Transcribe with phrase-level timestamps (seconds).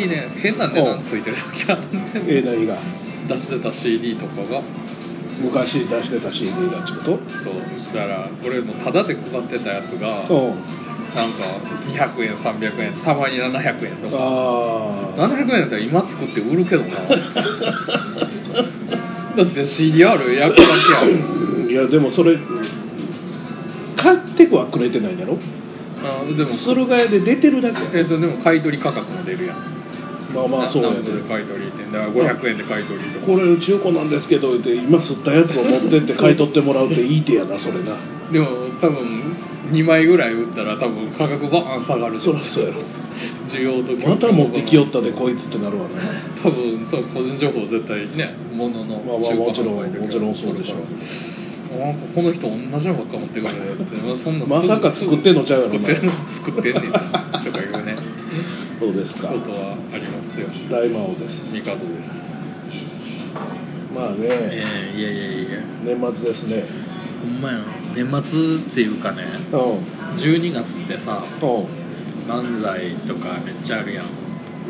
[0.00, 1.82] まにね変な値段ついてる時ある
[2.28, 2.78] え何が。
[3.28, 4.62] 出してた CD とかが。
[5.42, 7.18] 昔出してた CD がってこと？
[7.42, 7.54] そう。
[7.94, 10.32] だから俺もタダで配ってたやつがう。
[10.32, 10.54] ん
[11.14, 11.44] なんか
[11.88, 14.16] 200円300円たまに700円とか。
[14.18, 16.88] ああ700円だったら今作って売るけどな。
[19.36, 21.16] だって CDR 焼くだけや
[21.66, 22.36] んいやでもそれ
[23.96, 25.38] 買ってはくれてないんだろ？
[26.02, 26.54] あでも。
[26.56, 29.56] 駿河屋で出てるだけえっとでも買い取り価格も出るやん
[30.34, 30.98] まあまあそうやね。
[31.28, 31.90] 買い取りってだ？
[31.90, 33.26] から500円で買い取りとか。
[33.26, 37.96] これ中古なんですけどって今吸ったやつを持ってって買い取ってもらうっていい手やなそれな。
[38.32, 38.46] でも
[38.80, 39.36] 多分
[39.72, 42.82] 2枚ぐらい売ったら多分価格バーン下がるそりゃそうやろ。
[43.48, 45.94] 需要とまた持ってきよったでこいつってなるわね
[46.42, 50.06] 多分そう個人情報絶対ね物のまあまあもちろん中古販売とか。
[50.06, 50.76] もちろんそうでしょ
[51.72, 53.96] あなんかこの人同じのばっか持ってくるねって。
[53.96, 57.06] まあそんなまさか作ってんのちゃうやろな作ってんねんとか
[57.60, 57.96] いうね
[58.80, 60.48] そうですかことはありますよ。
[60.70, 61.52] 大魔王です。
[61.52, 62.08] 帝です。
[63.94, 64.28] まあえね
[64.94, 65.60] えいやいやいや。
[65.84, 66.64] 年末ですね。
[67.20, 67.60] ほんまや
[67.94, 69.24] 年末っていうかね。
[69.52, 70.16] うん。
[70.16, 71.68] 12月ってさうん。
[72.26, 74.19] 漫才とかめっちゃあるやん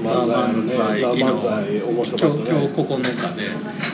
[0.03, 2.51] ザ漫才ザ漫才面白かったね。
[2.51, 3.51] 今日今日9日で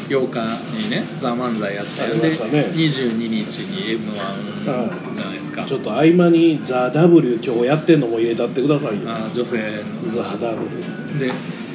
[0.09, 0.39] 8日
[0.85, 2.37] にね「ザ漫才やってで
[2.73, 9.09] 22日に m 1じゃないですか、ちょっと合間に「ザ・ w 今日やってんのも入れたってくださいよ。
[9.09, 11.33] あ女性ザ・ w で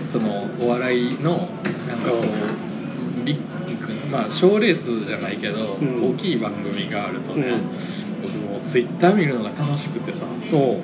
[0.08, 1.50] そのお笑いの
[1.88, 3.42] なんかこうビッグ
[4.12, 6.14] まあ賞レースじゃないけど、うん。
[6.16, 7.62] 大きい番組があるとね、うん。
[8.22, 10.20] 僕もツイッター見るのが楽しくてさ。
[10.54, 10.80] おう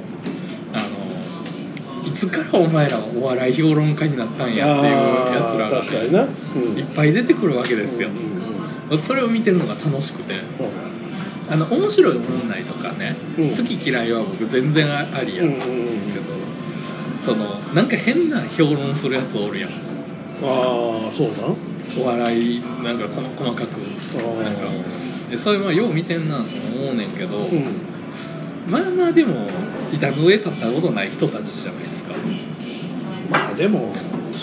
[2.08, 6.77] いつからお前らはお笑い評論家になったんやっていうやつらが、ねうん。
[6.77, 8.09] いっぱい出てくるわけですよ。
[8.09, 10.33] うん、うんそれを見てるのが楽しくて。
[11.49, 13.55] あの面白いものないとかね、うん。
[13.55, 16.26] 好き嫌いは僕全然ありやったんですけど、
[17.26, 19.71] そのなんか変な評論するやつおるやん。
[19.71, 21.55] ああそうなん？
[21.98, 23.21] お笑いなんか細
[23.55, 23.80] かく。
[23.80, 24.43] ー。
[24.43, 24.61] なんか
[25.32, 27.82] でそれはよう見てんなと思うねんけど、うん。
[28.67, 29.48] まあまあでも
[29.93, 32.14] 板の上立ったことない人たちじゃないですか。
[33.30, 33.93] まあでも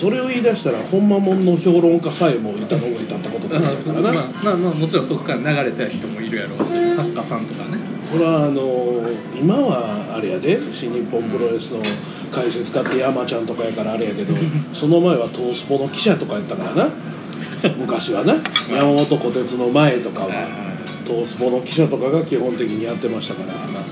[0.01, 7.79] それを言い出したらほんまもんの評論家さえもいたの上に立ったことあないから な、まあまあまあもちろんそこから流れた人もいるやろうし作家さんとかね。
[8.13, 11.83] これはあの今はあれやで新日本プロレスの
[12.33, 14.35] 解説家って山ちゃんとかやからあれやけど
[14.75, 16.91] その前はトースポの記者とかやったからな。
[17.79, 18.37] 昔はな。
[18.71, 20.29] 山本虎鉄の前とかは
[21.05, 23.67] トースポの記者とかが基本的にやってましたから。
[23.69, 23.85] まあ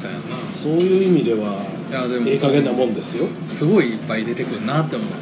[0.57, 3.29] そういう意味ではいやでもええ加減なもんですよ。
[3.59, 5.17] すごいいっぱい出てくるなって思って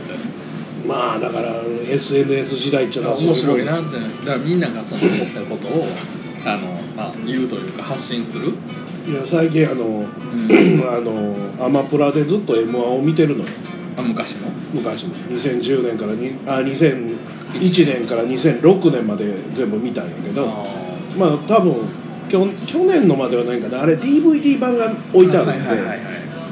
[0.87, 3.99] まあだから SNS 時代っていうのは面白いなって。
[3.99, 5.87] だからみんながその思ったことを
[6.45, 8.55] あの、まあ、言うというか発信する。
[9.07, 10.07] いや最近あの、ん。
[10.89, 13.51] あのアマプラでずっと m 1を見てるのよ。
[13.97, 14.51] あ昔の。
[14.73, 15.15] 昔の。
[15.37, 19.25] 2010年からにあ2001年から2006年まで
[19.55, 20.49] 全部見たんやけど。
[20.49, 21.89] あまあ多分
[22.29, 23.83] きょ去年のまではないかな。
[23.83, 25.99] あれ DVD 版が置いてあるんではいはいはいはい。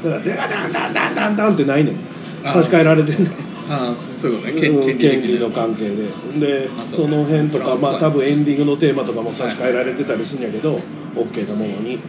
[0.03, 1.95] だから「でがダンダンダンダンダン」ってないねん。
[2.43, 3.33] あ差し替えられてんねん
[3.69, 4.67] ああそういうことね。
[4.67, 5.95] うん権権利の関係で。
[6.39, 10.79] であその辺とかまあ多分エンディングのテーマとかも差し替えられてたりするんやけど
[11.15, 11.99] OK なものに。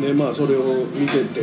[0.00, 1.40] でまあそれを見てて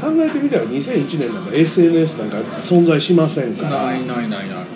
[0.00, 3.84] 考えてみたら2001年なんか SNS なんか存在しませんから。
[3.84, 4.66] ないないないない。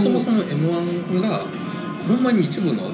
[0.00, 1.46] そもそも m 1が
[2.08, 2.90] ほんまに一部の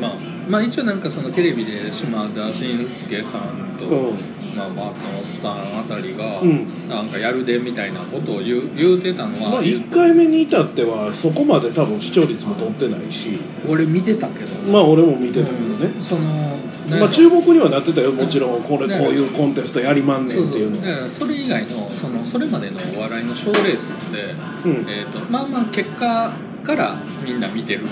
[0.00, 4.42] まあまあ一応なんかそのテレビで島田紳介さんと、うん。
[4.56, 6.88] まあ、松本さんあたりが、うん。
[6.88, 13.40] なんかやるでみたいなことを言う言うてたのは、まあ1回目に至ってはそこまで多分視聴率も取ってないし。
[13.68, 14.46] 俺見てたけど。
[14.70, 16.04] まあ俺も見てたけどね、うん。
[16.04, 16.52] その
[16.88, 18.12] まあ注目にはなってたよ。
[18.12, 20.90] もちろんこれねこういうコンテストやりまんねんっていうのそうそう。
[20.90, 24.86] だからそれ以外のそのそれまでのお笑いの賞ーレースって、うん。
[24.88, 27.86] えー、とまあまあ結果からみんな見てる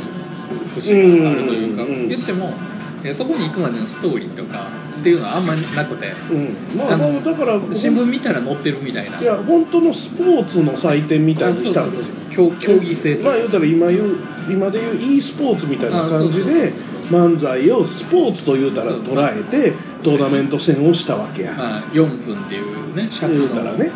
[0.74, 4.68] 節があるというか、言っても、えーそこに行くまでのストーリーとか
[5.00, 6.76] っていうのはあんまりなくて、うん。
[6.76, 9.20] まあまあのだから新聞見たら載ってるみたいな。
[9.20, 12.14] いや本当のスポーツの祭典みたいにしたんですよ。
[12.30, 14.16] 競競技性とまあ言いううたら今言う
[14.50, 16.74] 今で言う e スポーツみたいな感じあで
[17.10, 19.74] 漫才をスポーツと言うたら捉えて
[20.04, 23.40] トーナメント戦をしたわけや、まあ、4分っていうね尺の。
[23.40, 23.90] 言うたらね。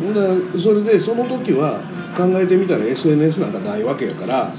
[0.00, 0.14] うん。
[0.14, 1.80] ほんでそれでその時は
[2.16, 4.52] 考えてみたら SNS なんかないわけやから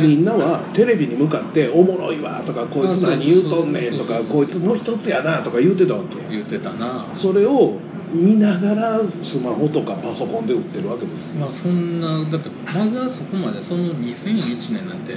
[0.00, 7.06] みんなはテレビに向かって「おもろいわ」とか「こいつ何言うとんねん」とかそう「こいつもう一つやな」とか言うてたわけや言ってたな。
[7.14, 7.74] それを
[8.12, 11.40] 見ながらスマホとかパソコンで売ってるわけですよ。
[11.40, 15.12] まあそんなだってまずはそこまでその2001年なんて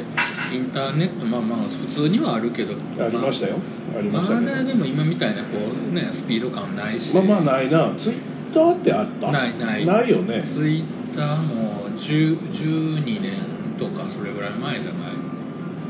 [0.53, 1.59] インターネットまあまあ
[1.89, 2.73] 普通にはあるけど
[3.03, 3.55] ありましたよ。
[3.97, 5.47] ありまましたまだでも今みたいなこ
[5.91, 7.15] うねスピード感ないし。
[7.15, 7.93] まあまあないな。
[7.97, 8.15] ツイッ
[8.53, 9.31] ターってあった？
[9.31, 9.85] ないない。
[9.87, 10.43] ないよね。
[10.53, 15.13] ツイッターも10 12年とかそれぐらい前じゃない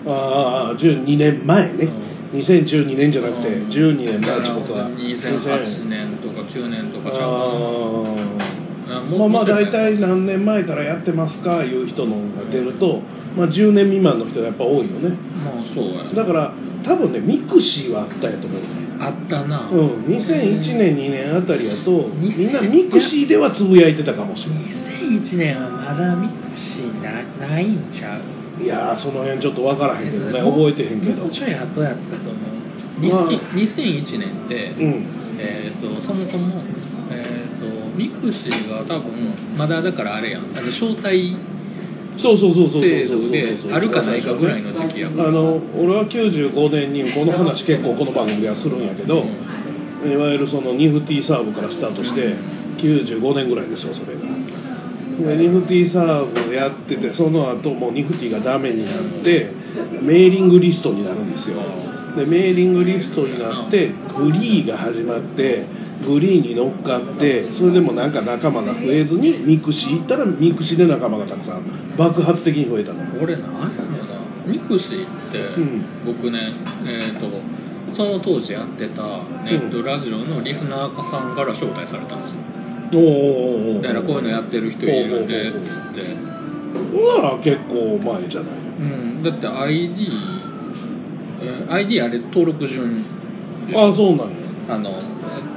[0.06, 3.70] ああ12年前ね、う2012年じゃなくてうん。
[3.70, 4.90] 12年前ってことは。
[4.90, 8.54] 2008年とか9年とかちゃうか
[9.18, 13.02] まあまあ大体何年前からやってますかいう人のが出ると、
[13.36, 15.10] まあ、10年未満の人がやっぱ多いよね。
[15.10, 18.62] まあそうやだから多分ねミクシーはあったんやと思う
[19.00, 19.70] あったな。
[19.70, 24.83] うん、2001年2年あたりやとみんな2000ミクシーではつぶやいてたかもしれない
[25.22, 28.64] 2001年はまだミクシーなないんちゃう？
[28.64, 31.24] いやーその辺ちょっと分からへんけどね覚えてへんけど。
[31.24, 32.44] もうちょい後やったと思う、
[33.02, 35.06] まあ2001年って、うん。
[35.40, 36.64] えー、とそもそも、
[37.10, 40.58] えー、とミクシーが多分まだだからあれやん。
[40.58, 41.36] あの招待
[42.16, 45.30] そうそうそうそうそう制そう度であるかないかぐらいの時期やから。
[45.30, 49.26] あの俺は95年にこの話結構この番組ではするんやけど、
[50.06, 52.38] いわゆるそのニフティサーブからスタートして
[52.78, 54.22] 95年ぐらいですよそれが。
[54.22, 54.28] で
[55.20, 59.52] ニフティサーブやっててその後もうニフティがダメになって
[60.02, 61.58] メーリングリストになるんですよ。
[62.16, 65.66] でメーリングリストになってグリーが始まって
[66.06, 73.02] グリーに乗っかってそれでもなんか仲間が増えずにミクシー行ったらミクシーで仲間がたくさん爆発的に増えたの。
[73.22, 74.24] 俺なんやろな。
[74.46, 75.86] ミクシーって、うん。
[76.06, 76.54] 僕ね
[76.86, 77.28] えっ、と
[77.96, 82.42] その当時やってたネットラジオのリスナーさんから招待されたんですよ。
[82.42, 82.53] おー
[82.92, 86.34] おだからこういうのやってる人いるんでおうおうおうつって
[87.18, 88.54] なら結構前じゃない。
[88.80, 89.24] うん。
[89.24, 90.08] だって ID
[91.42, 93.06] えー ID あれ登録順
[93.74, 94.44] ああそうなんや。
[94.70, 94.92] あの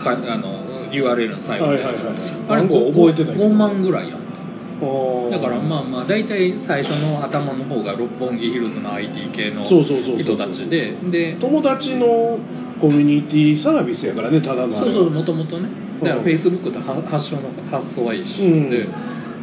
[0.02, 2.05] かあの URL の最後で、はいはいはい
[2.49, 3.49] あれなんか覚えてないけど。
[3.49, 4.26] 5万ぐらいやった。
[4.26, 5.31] あー。
[5.31, 12.38] だからまあまあ大体最初の頭の方が六本木ヒルズの IT 系のそうそうそうそう人たちでで友達の
[12.81, 14.94] コミュニティサービスやからねただのあれは。
[14.94, 16.25] そうそうもともとねだからうん。
[16.25, 18.70] Facebook っては発祥の発想はいいし、うん。
[18.70, 18.88] で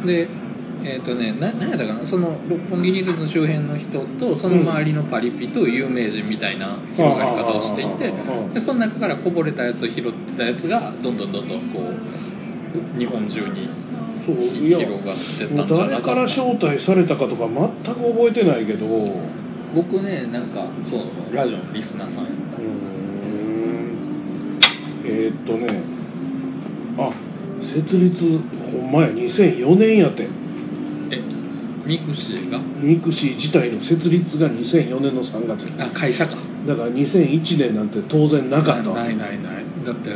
[0.06, 0.28] で
[0.84, 2.06] えっ、とねな何やったかな？
[2.06, 13.70] その六本木ヒルズの周辺の人とその周りのパリピと有名人みたいな広がり方をしていてうんでその中からこぼれたやつを拾ってたやつがどんどんどんどんこう日本中に
[14.26, 18.86] 広がってったんじゃな誰かから招待されたかとか全く覚えてないけど。
[18.86, 22.58] う僕ねなんかそうラジオのリスナーさんやった。
[25.06, 25.82] えーっとね
[26.98, 27.12] あ
[27.62, 28.38] 設立
[28.72, 30.28] ほんまや2004年やて。
[31.10, 31.22] え
[31.86, 32.58] ミクシーが？
[32.58, 35.66] ミクシー自体の設立が2004年の3月。
[35.78, 36.36] あ会社か。
[36.66, 38.90] だから2001年なんて当然なかった。
[38.90, 39.64] わないないない。
[39.84, 40.10] だって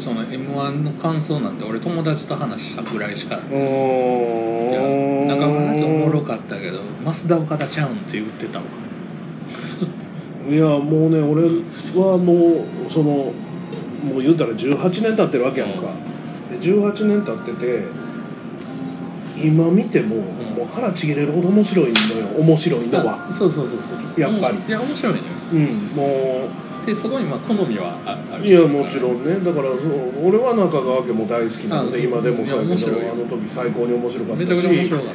[0.00, 3.36] その m 1の感想なんて俺友達と話したぐらいしか。
[3.36, 5.48] ういやーんなお
[6.06, 8.64] もろかったけどますだおかだちゃうんって言ってたわ。
[10.46, 11.44] いやもうね俺
[11.98, 13.32] はもうその
[14.04, 15.80] もう言うたら18年経ってるわけやんか。
[15.80, 16.13] で
[16.64, 17.88] 18年経ってて
[19.36, 20.18] 今見ても、ん。
[20.54, 22.28] もう腹ちぎれるほど面白いのよ。
[22.38, 23.28] 面白いのは。
[23.28, 24.58] あそうそうそうそうやっぱり。
[24.66, 25.24] いや面白いのよ。
[25.52, 26.48] うんも
[26.86, 28.44] でそこにまあ好みはあある。
[28.44, 29.40] ういやもちろんね。
[29.44, 34.46] だからそう俺は中川家も大好きなのであ今でもそうやけどあの時最高に面白かったし。
[34.46, 35.14] めちゃくちゃ面白かっ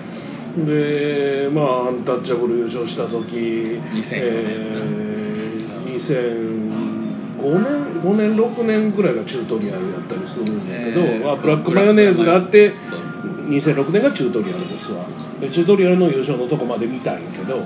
[0.66, 6.69] でまあアンタッチャブル優勝した時2004えー
[7.40, 13.10] 2005年5年6年ぐらいがチュートリアルやったりするんだけど、えーまあ、ブラックマヨネーズがあってそう
[13.50, 15.08] 2006年がチュートリアルですわ。
[15.42, 17.60] でチュートリアルの優勝のとこまで見たんやけど、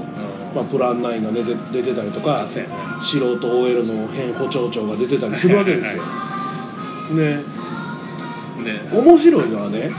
[0.55, 2.47] まあ、プラン9が出て出てたりとか
[3.01, 6.03] 素人 OL の変補聴長が出てたりするわけですよ。
[7.15, 7.43] で
[8.63, 9.91] で面白いのはね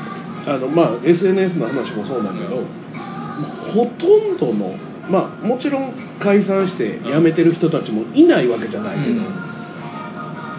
[0.47, 4.77] あの、まあ、SNS の話もそうなんだけど、まあほとんどの、
[5.11, 9.21] まあ、もちろん解散して辞めてる人たちもいないわけじゃないけど、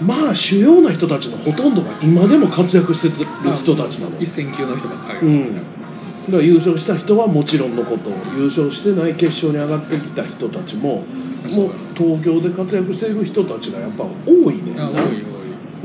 [0.01, 3.15] まあ主要な人たちのほとんどが今でも活躍してる
[3.57, 4.19] 人たちなの。
[4.19, 5.19] 一線級の人ばっかり。
[5.19, 15.35] うん、だから優勝した人はもちろんのこと優勝してない決勝に上がってきた人たちももう東京で活躍している人たちがやっぱ多いねん多い多い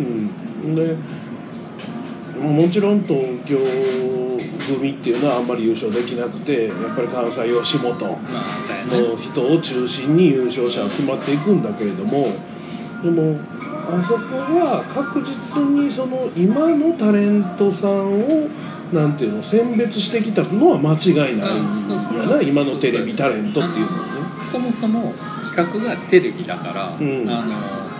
[0.00, 0.96] うん、で
[2.40, 3.58] もちろん東京
[4.66, 8.16] 組っていうのはあんまり優勝できなくてやっぱり関西吉本の
[9.20, 12.24] 人を中心に優勝者は決まっていくんだけれども
[13.02, 13.38] でも
[13.99, 14.20] あそこ
[14.61, 18.49] は確実にその今のタレントさんを
[18.92, 24.20] なんていうの選別してきたのは間違いないあそうそうよな今のテレビタレントっていうのはね。
[24.50, 25.14] そもそも
[25.54, 27.28] 企画がテレビだから、うん。
[27.28, 27.90] あの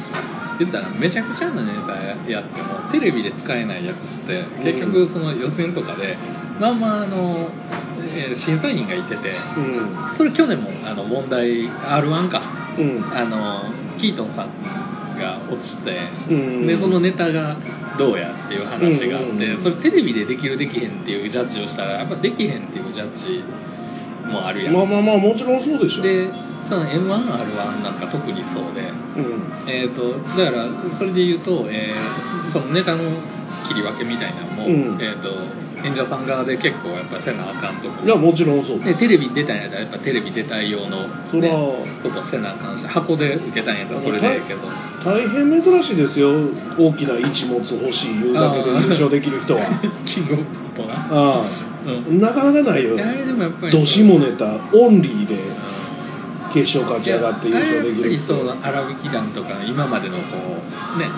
[0.59, 1.95] 言ったらめちゃくちゃなネタ
[2.31, 6.19] やってもテレビで使えないやつって結局その予選とかで、
[6.61, 7.49] まあまああの、
[8.03, 10.17] えー審査員がいててうん。
[10.19, 12.43] それ去年もあの問題 r 1か。
[12.79, 13.05] うん。
[13.15, 14.80] あのキートンさん
[15.21, 16.67] が落ちて、うん。
[16.67, 17.57] でそのネタが
[17.99, 23.45] どうやっていう話があって、それテレビでできるできへんっていうジャッジをしたらやっぱできへんっていうジャッジ
[24.33, 26.31] もあるやん、まあまあまあもちろんそうでしょで
[26.69, 28.83] その m 1 r 1なんか特にそうで。
[28.83, 29.69] うん。
[29.69, 33.05] えー、とだからそれで言うと、えーそのネタの
[33.69, 34.99] 切り分けみたいなのも、うん。
[35.01, 35.31] えー、と
[35.85, 38.05] 演者さん側で結構やっぱせなあかんとこ。
[38.05, 41.09] いやもちろんそうでテレビ出たんやったらやっぱテレビ出たい用の、
[41.41, 41.51] ね、
[42.03, 44.61] ことせなあかんし箱で受けたんやったらそれでええけど。
[45.05, 46.31] 大変珍しいですよ。
[46.79, 49.61] 大きな一物欲しい言うだけで優勝できる人は。
[50.07, 51.09] キングオブコントな。
[51.11, 51.45] あ
[51.87, 52.23] うん。
[52.23, 52.95] あなかなかないよ。
[52.95, 55.81] あれでもやっぱりどしもネタオンリーでうん
[56.53, 60.23] 決勝勝ち上がって優勝できるそう荒引き団とか今までのこ
[60.97, 61.09] うね。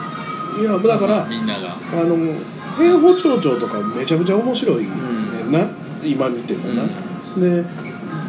[0.61, 1.77] いやだからみんなが。
[1.77, 2.17] あの
[2.77, 4.91] 平保町長とかめちゃくちゃ面白いね。
[4.91, 5.53] んん。
[5.53, 5.69] な、
[6.05, 6.87] 今見てもな、
[7.37, 7.65] で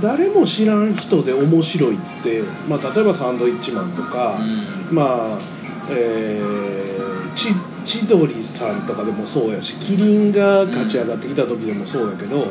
[0.02, 4.96] 誰も知らん人で面白いって、まあ、例えばサンドイッチマンとか、うん。
[4.96, 7.50] まあえー、ち
[7.86, 12.46] 千鳥さんとかでもそうやしキリンが勝ち上がってきた時でもそうやけど、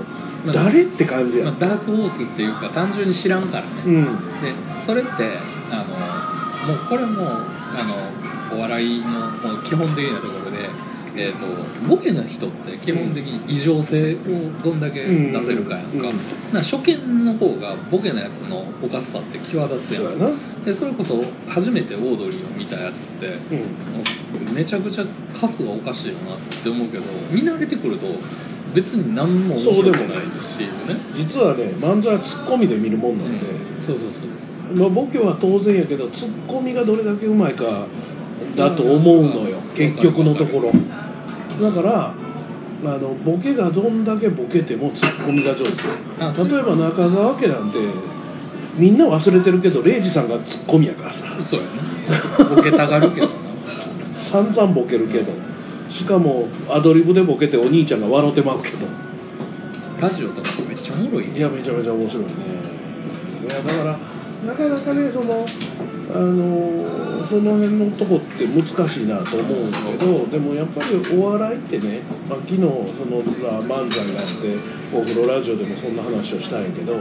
[0.45, 4.05] まあ誰って感じや、まあ、ダークホースっていうか単純に知らんからね、うん。
[4.43, 4.55] で
[4.87, 5.11] それって
[5.71, 7.85] あのもうこれもあ
[8.53, 10.69] のお笑いのもう基本的なところで、
[11.15, 16.05] えー、とボケの人って基本的に異常性をどんだけ出せるかやんか,、うん。
[16.07, 16.21] うん
[16.63, 20.65] 初見の方がボケのやつのおかしさって際立つやん。
[20.65, 23.39] でそれこそ初めてオードリーを見たやつって
[24.55, 25.05] めちゃくちゃ
[25.39, 28.07] カスがおかしいよなって思うけど見慣れてくると
[28.75, 33.47] 別に何も面白くないですしね実はね漫才はツッコミで見るもんなんで、
[33.87, 34.77] そうそうそう。
[34.77, 37.87] まあ、ボケは当然やけどツッコミがどれだけうまいか
[38.57, 39.75] だと思うのよ、うん。
[39.75, 40.73] 結局のところ。
[40.73, 42.15] だから
[42.85, 46.51] あのボケがどんだけボケてもツッコミが上手。
[46.51, 47.79] 例えば中川家なんて
[48.77, 51.25] みんな忘れてるけど礼二さんがツッコミやからさ。
[51.45, 51.73] そうやね。
[52.57, 53.33] ボケたがるけどな。
[54.31, 55.33] 散々ボケるけど。
[55.91, 58.87] しかもアドリブでボケてお兄ちゃんが笑ってまうけど。
[60.01, 62.31] ラジオとかめっちゃおもろいいやめちゃめちゃ面白いね。
[63.43, 63.99] いやだから
[64.47, 65.47] なかなかねその
[66.13, 72.67] あのその辺のとこって難しいなと思うんですけどでもやっぱりお笑いってね、まあ、昨日そ
[73.05, 74.59] のツアー漫才があって
[74.95, 76.95] お風呂ラジオでもそんな話をしたんやけど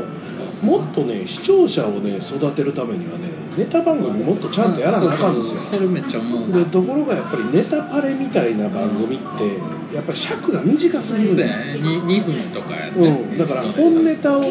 [0.61, 5.61] もっとね視聴者をね育てるためにはねネタ番組もっとちゃんとやらなあかんですよ。
[5.71, 11.33] それめっちゃ思うでところがやっぱりネタパレみたいな番組ってやっぱり尺が短すぎる。
[11.33, 11.79] んだよね。
[11.81, 14.41] 2, 2分とかやね、うん、だから本ネタを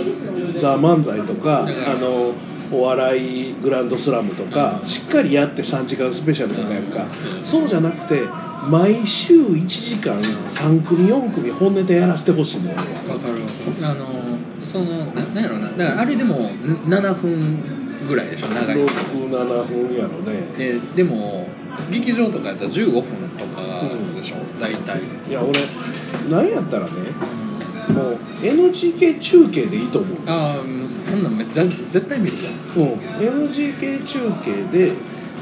[0.61, 2.35] ザ・漫才とかあの
[2.73, 7.05] お笑いグランドスラムとかしっかりやって3時間スペシャルとかやるか。
[7.05, 8.29] うんそうじゃなくて
[8.69, 12.81] 毎週1時間3組4組本ネタやらせてほしいんだよ。
[12.81, 13.87] ねわかるわかる。
[13.87, 15.71] あのそのななんやろな。
[15.71, 16.51] だからあれでも
[16.87, 20.55] 7分ぐらいでしょ長い67分やろね。
[20.59, 21.49] ででも
[21.91, 23.03] 劇場とかやったら15分
[23.39, 25.67] とかでしょ、大体、いや俺
[26.29, 26.93] なんやったらね
[27.45, 27.50] うん
[27.93, 30.19] もう NGK 中継でいいと思う。
[30.27, 32.55] ああもうそんなんめっちゃ絶対見るじゃん。
[32.55, 34.97] うん、NGK 中継で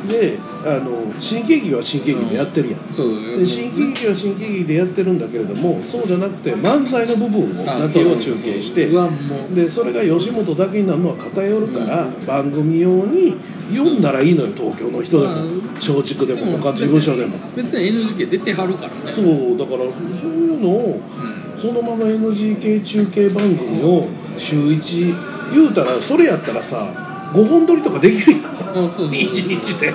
[0.06, 3.38] であの新喜劇は新喜劇でやってるやん、そう。
[3.40, 12.26] で新喜劇は新喜劇でやってるんだけれどもそうじゃなくて漫才の部分をだけを中継してでそれが吉本だけになるのは偏るから、うん。
[12.26, 13.34] 番組用に
[13.70, 15.34] 読んだらいいのよ東京の人でも。
[15.34, 15.62] うん。
[15.74, 17.38] 松竹でも他事務所でも。
[17.56, 19.12] 別に NGK 出てはるからね。
[19.14, 28.60] そうだからそういうのをうんそのまま NGK 中継番組を週1言うたらそれやったらさ5本撮りとかできるやん。
[28.70, 29.08] あそうそう。
[29.10, 29.92] 1日で。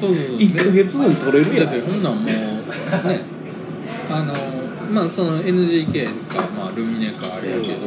[0.00, 1.66] そうそう1ヶ月分撮れるやん。
[1.66, 2.34] だってこんなんもうね。
[4.10, 4.34] あの
[4.92, 7.86] まあその NGK か、まあ、ルミネかあれやけど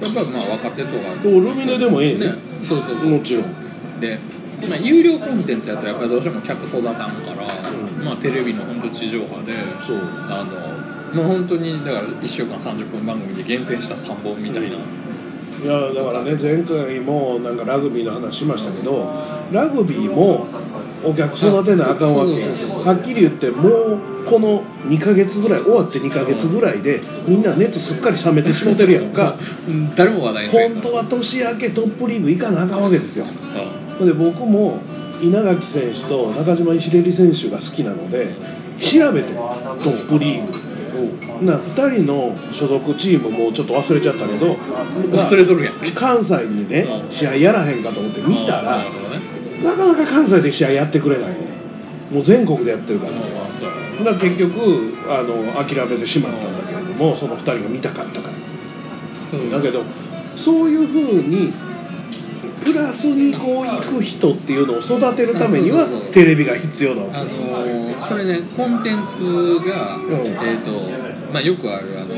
[0.00, 1.22] やっぱりまあ若手とか。
[1.22, 2.26] そうルミネでもええね。
[2.26, 2.38] ね。
[2.68, 3.08] そうそうそう。
[3.08, 4.00] もちろん。
[4.00, 4.20] で、
[4.68, 8.04] まあ、有料コンテンツやとやっぱりどうしても客育たんから、うん。
[8.04, 9.52] まあテレビの本当地上波で
[9.86, 9.98] そう。
[9.98, 10.77] あの
[11.14, 19.02] もう本当にだから1週間30分番組で厳選した3本みたいな、いやだからね前回もなんかラグビーの話しましたけど
[19.52, 20.46] ラグビーも
[21.04, 29.38] お客育てなあかんわけはっきり言ってもうこの2ヶ月ぐらい終わって2ヶ月ぐらいでみんな熱すっかり冷めてしもてるやんか。
[29.66, 29.94] うん。
[29.94, 33.26] 誰も話題本当は年明けトップリーグ行かなあかんわけですよ。
[34.00, 34.06] うん。
[34.06, 34.80] で僕も
[35.22, 38.34] 稲垣選手と中島石レリ選手が好きなので
[38.80, 40.52] 調べてトップリーグ
[41.42, 45.94] な2人の所属チームもちょっと忘れちゃったけど忘れとるやん。
[45.94, 47.16] 関西にねうん。
[47.16, 48.84] 試合やらへんかと思って見たら
[49.62, 51.36] なかなか関西で試合やってくれない
[52.10, 53.12] もう全国でやってるから。
[53.12, 59.58] から結局あの諦めてしまったんだけれどもその2人が見たかったから。
[59.58, 59.82] だけど
[60.36, 61.52] そういうふうに
[62.64, 69.22] プラスにこう行く人っていうのを育てるためにはテレビが必要なわけあのーそれねコンテンツ
[69.66, 72.14] が、んえーとまあ、よくあるあの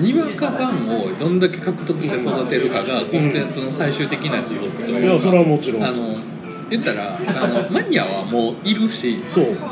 [0.00, 5.84] にわかファンをどんだけ獲得して育てるかがコンテンツの最終的な持続というか、いやそれはもちろん。
[5.84, 6.34] あの
[6.70, 9.22] 言ったらあのマニアはもういるし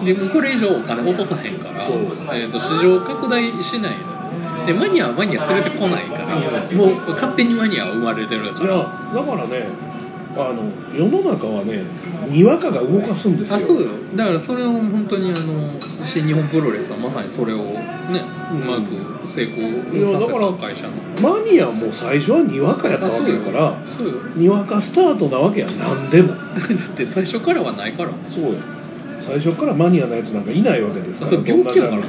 [0.05, 8.76] でもこれ以上お金落とさへんから、えー、と市場拡大しないのでマニアはマニア連れてこないからもう勝手にマニアは生まれてるかいやら
[9.14, 9.91] だからね
[10.35, 11.85] あの世の中はね
[12.31, 13.57] にわかが動かすんですよ。
[13.57, 13.91] あそうよ。
[14.17, 23.79] だからそれを本当にあの新日本プロレスはまさにそれをねうまく成功させた会社のマニアも最初はにわかやったわけだから
[24.35, 26.35] にわかスタートなわけや何でも。
[26.53, 28.12] だって最初からはないから。
[28.29, 28.82] そうや
[29.26, 32.02] 最初からマニアなやつなんかいないわけですからそれ病気やから。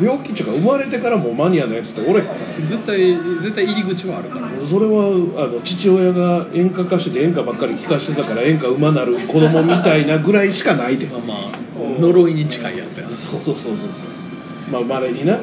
[0.00, 4.48] 病気っていうか生まれてからもうマニアなやつっておれへんから絶対絶対入り口はあるから。
[4.68, 11.06] それはあの父親が演歌歌手で演歌ばっかり聴かせてたから演歌馬なる子供みたいなぐらいしかないで。
[11.06, 11.62] まあまあ。
[12.00, 13.08] 呪いに近いやつや。
[13.10, 13.88] そうそうそうそう。
[14.70, 15.38] まあまれにな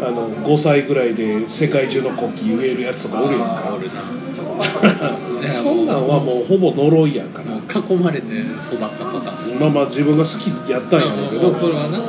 [0.00, 3.74] あの5歳ぐらいで世界中の国旗言えるやつとかおるやんか。
[3.74, 4.28] おるな。
[5.62, 7.54] そんなんはもうほぼ呪いやんから。
[7.80, 9.60] 囲まれて育ったパターン。
[9.60, 11.52] まあまあ自分が好きやったんやろうけど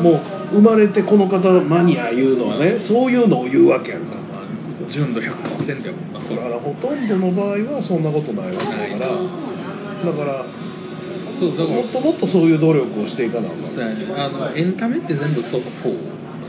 [0.02, 0.20] もう
[0.54, 4.16] 生まれてこの方マニア言うのはねそういうのを言うわけやんか。
[4.32, 10.12] まあ純度100%やもんなそれはだからほとんどの場合はそんなことないわけだから。
[10.12, 10.46] だから
[11.40, 11.76] そうだから。
[11.76, 13.70] もっともっとそういう努力をしていかなあかん。
[13.70, 14.06] そうやね。
[14.16, 15.94] あのエンタメって全部そうそう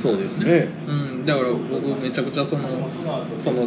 [0.02, 0.45] そうですね。
[0.45, 0.69] ね。
[0.87, 0.92] う
[1.23, 2.88] ん、だから僕めちゃくちゃその
[3.45, 3.66] その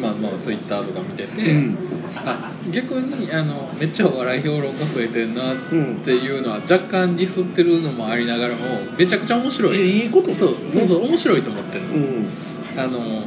[0.00, 1.76] まあまあツイッターとか見てて、うん。
[2.14, 9.76] あ逆にあのめっちゃお笑い評論家増えてんなうんっていうのは若干ディスってるのもありながらもめちゃくちゃ面白い。
[9.76, 12.28] いやいいことそうそうそう面白いと思ってるの、うん。
[12.76, 13.26] あの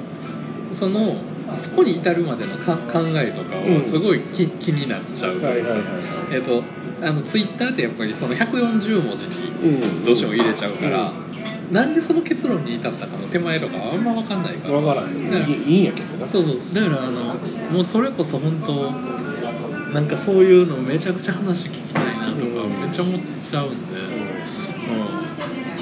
[0.73, 1.21] その
[1.63, 3.77] そこに至るまでのか考えとかうん。
[3.77, 5.81] をすごい気,、気になっちゃう、はいはいはい
[6.31, 6.63] えっ、と
[7.05, 10.05] あのツイッターってやっぱりその140文字にうん。
[10.05, 11.24] どうしても入れちゃうから、
[11.71, 14.75] なんでその結論に至ったかの手前とかはあんま分かんないから。
[14.75, 15.17] わからんい
[15.69, 16.27] いいいんやけどな。
[16.31, 17.35] そうそうだからあの
[17.71, 18.91] もうそれこそ本当
[19.93, 22.81] なんかそういうのめちゃくちゃ話聞きたいなとかうん。
[22.81, 23.99] めっちゃ思っちゃうんで、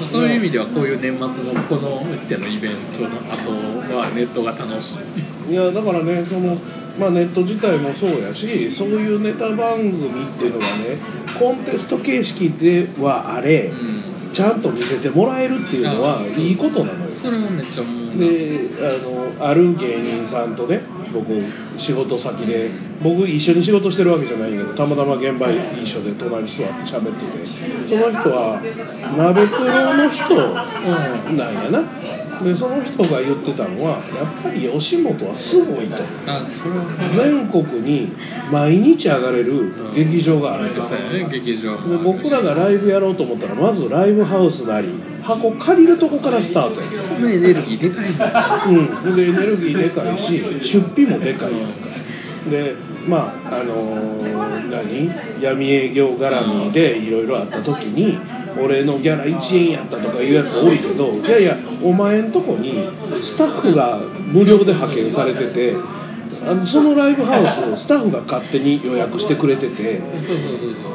[0.02, 4.94] うん、そういう意味ではこういう年末のこのってのイベントの後はネットが楽し
[5.48, 5.52] い。
[5.52, 6.56] いやだからねその、
[6.98, 10.98] まあ、ネット自体もそうやしそういうネタ番組っていうのがね
[11.38, 17.14] コンテスト形式ではあれ、うんちゃんと見せてもらえるっていうのはいいことなのよ。
[17.22, 18.16] それはめっちゃ思うな。
[18.16, 18.70] で
[19.38, 21.28] あのある芸人さんとね僕
[21.78, 22.70] 仕事先で
[23.04, 27.64] 僕一緒に仕事してるわけじゃないけどたまたま現場一緒で隣に座って喋ってて。
[27.86, 28.62] その人は
[29.18, 30.24] 鍋プロの人
[31.36, 31.84] なんやな。
[32.42, 35.96] でその人が言ってたのはやっぱり吉本はすごいと。
[37.14, 38.10] 全国に
[38.50, 40.82] 毎日上がれる劇場があると。
[40.88, 41.76] ね劇場。
[41.86, 44.88] で僕らがライブやろうと思ったらまずライブハウスなり
[45.22, 47.02] 箱借りるとこからスタートや。
[47.02, 51.52] そのエネルギーでかいうん、でエネルギーでかいし出費もでかい
[52.50, 55.42] でまああのー何？
[55.42, 58.18] 闇営業絡みでいろいろあった時に
[58.58, 62.72] 俺のギャラ1円やったとかいうやつ多いけどいやいやお前んとこに
[63.22, 65.76] スタッフが無料で派遣されてて
[66.46, 70.94] あのそのライブハウスをスタッフが勝手に予約してくれててそうそうそうそう。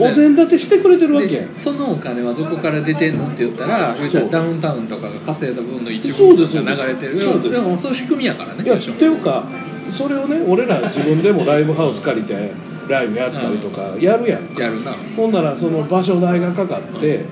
[0.00, 1.54] お膳立てしてくれてるわけやん。
[1.54, 4.30] でそのお金はどこから出てんのって言ったらそう。
[4.30, 7.20] ダウンタウンとかが稼いだ分の一部が流れてる。
[7.20, 7.50] そうです。
[7.50, 8.62] でもそういう仕組みやからね。
[8.62, 9.48] いや、っていうか、
[9.96, 12.52] それをね、俺ら自分でもライブハウス借りて、
[12.88, 14.54] ライブやったりとか、やるやん。
[14.54, 14.96] やるな。
[15.16, 17.26] ほんなら、その場所代がかかって、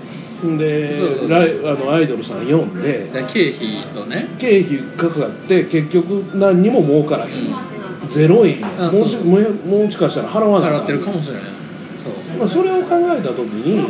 [0.45, 0.59] ん。
[0.59, 4.37] でそうそうライあのアイドルさん呼んで、で経費とね。
[4.39, 7.57] 経費かかって、結局、何にも儲からへん。
[8.11, 8.65] ゼロ円。
[8.65, 9.39] あもしも
[9.85, 11.43] もしかしたら払わない払ってるかもしれない。
[12.03, 12.39] そう。
[12.39, 13.81] まあ、それを考えたときに、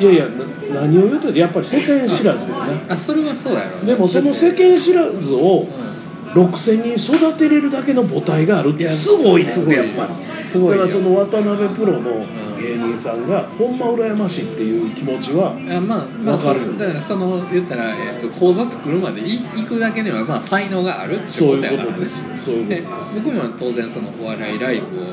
[0.00, 2.86] いやいや、な何を言うてるやっぱり世間知らずだよね。
[2.88, 5.87] あそれはそうやろでもその世間知らずをうん
[6.34, 10.28] 6000人育てれるだけの母体があるってすごいねすごいやっぱり。
[10.50, 10.86] すごいよ。
[10.86, 12.26] だからその渡辺プロの
[12.58, 16.66] 芸人さんがほんま羨ましいっていう気持ちはあまあ、まあ、わかる。
[16.66, 22.14] よだからその言ったら、えー、と講座作るまでい行くだけではまあ才能があるってそうことやからです
[22.44, 23.14] そういうでことです。
[23.14, 25.08] 僕も当然そのお笑いライブを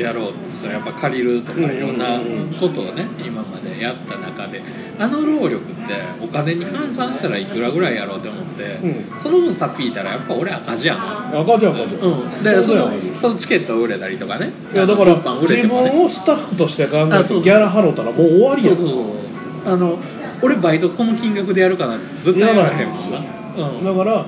[0.00, 1.64] や,、ろうとしたらやっぱ借りるとかうん。
[1.70, 2.20] いろんな
[2.58, 4.62] ことをね今までやった中で
[5.00, 5.82] あの労力って
[6.22, 9.20] お金に換算したらいくらぐらいやろうって思って、うん。
[9.22, 14.52] その分さっぴいたらやっぱ俺赤字やな赤字赤字うん、だからそのそのチケット売れたりとかね。
[14.74, 18.76] いやだから物販売れ自分をスタッフとして考えてギャラ払ったらもう終わりやん。
[18.76, 19.72] そうそうそう。
[19.72, 19.98] あの
[20.42, 24.26] 俺バイトこの金額でやるかなって絶対やらへんもんな、うん、だから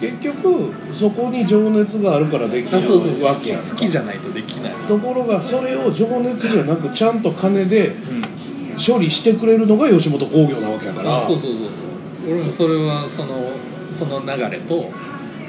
[0.00, 8.37] 結局そこに情熱があるからできるわけや好きじゃないとできない、ところがそれを情熱じゃなくちゃんと金でうん、
[8.84, 11.24] 処理してくれるのが吉本興業なわけやから。
[11.24, 12.32] あそうそうそうそう。
[12.32, 13.52] 俺もそれはその
[13.92, 14.90] その流れと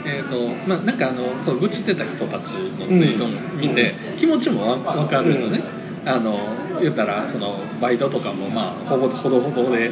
[0.05, 5.61] えーとまあ、なんかあのそう愚痴ってた人たちのツイートも見て、気持ちもわ分かるのね、
[6.05, 9.89] あの言ったらそのバイトとかもまあほぼほどほどで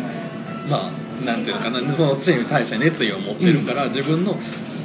[0.70, 0.92] まあ
[1.26, 1.96] なんていうのかな。
[1.96, 4.38] そのチームに対して熱意を持ってるから、自分の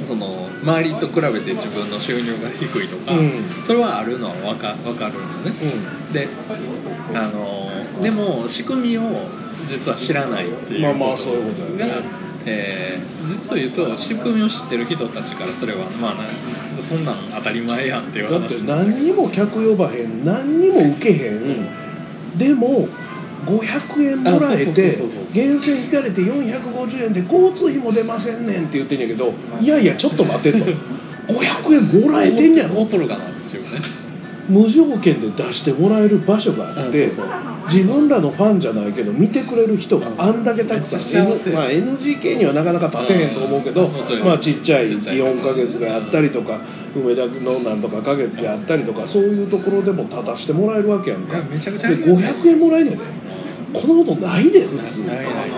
[0.07, 3.63] その周りと比べて自分の収入が低いとか、うん。
[3.65, 6.13] それはあるのは分か分かるのね、うん。
[6.13, 6.27] で
[7.13, 9.03] あのでも仕組みを
[9.69, 11.87] 実は知らないっていうまあまあことそういうことだよね。
[11.87, 16.29] がえー実を言うと仕組みを知ってる人たちからすればまあな
[16.87, 22.37] そんなん当たり前やんっていうだって話何にも客呼ばへん何にも受けへん。
[22.37, 22.89] でも
[23.45, 24.97] 500円もらえて
[25.33, 30.65] 源泉引かれて450円で交通費も出ませんねんって言ってんやけどいやいやちょっと待てと。
[31.27, 32.81] 500円もらえてんやろ。
[33.63, 33.81] ね。
[34.49, 43.89] 無条件で出してもらえる場所があってうんそうそう自分らのファンじゃないけど見てくれる人があんだけたくさん、N まあ、NGK にはなかなか立てへんと思うけど、
[44.23, 46.61] まあ、ちっちゃいちっちゃい4ヶ月であったりとか
[46.95, 51.37] 梅田のなんとかヶ月であったりとかそういうところでも立たしてもらえるわけやんか。
[51.37, 53.03] いやめちゃくちゃあでりがたい500円もらえんねんで
[53.73, 55.51] こんなことないで普通ないない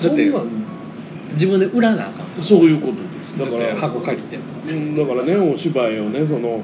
[0.00, 0.68] そんなん
[1.34, 2.44] 自分で売らなあかん。
[2.44, 3.38] そういうことです。
[3.38, 4.36] だから箱借りて。
[4.36, 6.62] うんだからねお芝居をねその、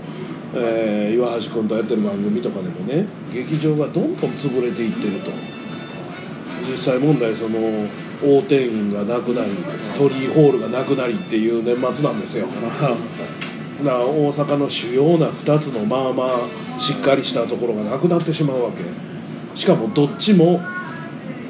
[0.57, 5.31] えー岩橋君とやってる番組とかでもね劇場がどんどん潰れていってると。
[6.71, 7.59] 実際問題その
[8.23, 9.53] 大店員がなくなり
[9.99, 12.47] 鳥居ホールがなくなりっていう年末なんですよ。
[13.83, 18.85] な大阪の主要な2つのまあまあしっかりしたところがなくなってしまうわけ。
[19.59, 20.61] しかもどっちも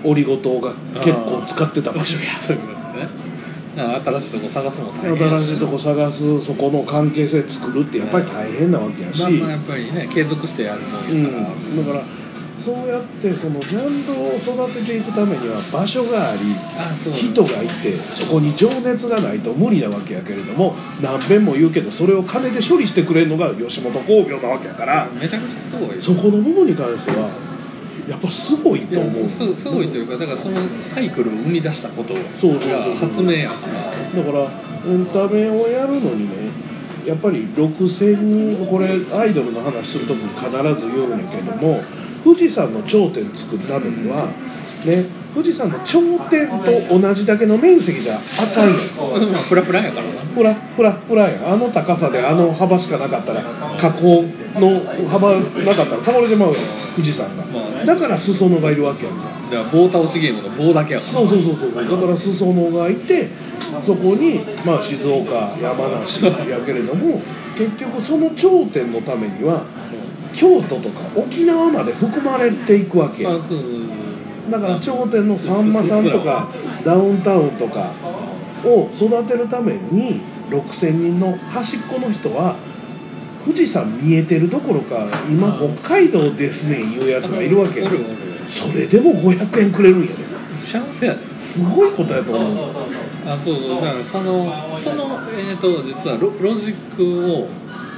[0.04, 2.40] オリゴ糖が結構使ってた場所や。
[2.42, 3.23] そういうことですね。
[3.74, 12.24] 新しいとこ探すのも大変や新しいとこ探すそこの関係性作るってやっぱり大変なわけやし、まあまあやっぱりね継続してやるもんやから、うん、だから
[12.64, 16.56] そうやってそのジャンルを育てていくためには場所があり
[17.30, 25.10] 人がいてそこに情熱がないと無理なわけやけれども何遍も言うけどそれを金で処理してくれるのが吉本興業なわけやから。
[25.10, 26.02] めちゃくちゃすごい。
[26.02, 27.53] そこの部分に関しては
[28.08, 29.28] やっぱすごいと思う。
[29.28, 32.20] すすごいというかだからそのサイクルを生み出したことが
[32.96, 34.22] 発明やから。
[34.22, 36.52] だからエンタメをやるのにね
[37.06, 41.82] やっぱり6000人これアイドルの話するときに必ず言うんやけども
[42.22, 44.28] 富士山の頂点作るためには
[44.84, 46.48] ね富士山の頂点
[46.88, 49.32] と同じだけの面積じゃあかんやんうん。
[49.32, 50.22] まあフラフラやからな。
[51.28, 51.40] や。
[51.40, 53.42] んあの高さであの幅しかなかったら
[53.80, 54.22] 河口
[54.60, 57.44] の幅なかったら倒れてまうやん富士山が。
[57.46, 57.84] まあね。
[57.84, 59.24] だから裾野がいるわけやんか。
[59.50, 61.12] だから棒倒しゲームの棒だけやから。
[61.12, 61.74] そうそうそうそう。
[61.74, 63.30] だから裾野がいて
[63.86, 66.32] そこに、まあ、静岡山梨や
[66.64, 67.20] けれども
[67.56, 69.66] 結局その頂点のためには
[70.34, 73.83] 京都とか沖縄まで含まれていくわけあそうそうそう
[74.50, 76.52] だから頂点のさんまさんとか
[76.84, 77.94] ダウンタウンとか
[78.64, 82.56] を育てるために6000人の端っこの人は
[83.44, 87.82] 富士山見えてるどころか今北海道ですね言うやつがいるわけ
[88.48, 90.34] それでも500円くれるんやで。
[90.56, 91.20] 幸せやで
[91.52, 92.70] すごいことやと思う
[93.26, 93.80] あそうそう。
[93.80, 97.02] だからそのそのえっ、と実はロロジック
[97.32, 97.48] を、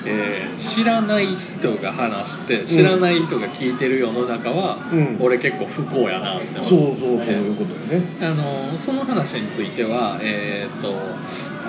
[0.06, 5.18] えー知らない人が話して知らない人が聞いてる世の中は、うん。
[5.20, 8.16] 俺結構不幸やなって思そうそうそういうことよね。
[8.22, 10.94] あのその話についてはえっ、と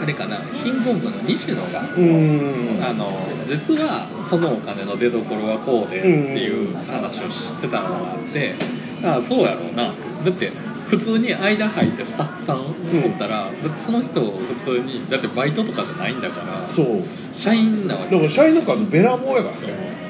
[0.02, 2.84] あれかなキングオブの西野が、うーん。
[2.84, 3.12] あの
[3.48, 8.56] 実はそのお金の出所はこうでっていう話をしてたのがあって
[9.04, 9.94] ああそうやろうな
[10.28, 10.52] だって
[10.90, 17.04] 普通に間入ってスタッフさんおったら、だってその人普通にだってバイトとかじゃないんだからそう。
[17.36, 18.16] 社員なわけ。
[18.16, 20.08] だから社員の数べらぼうやからね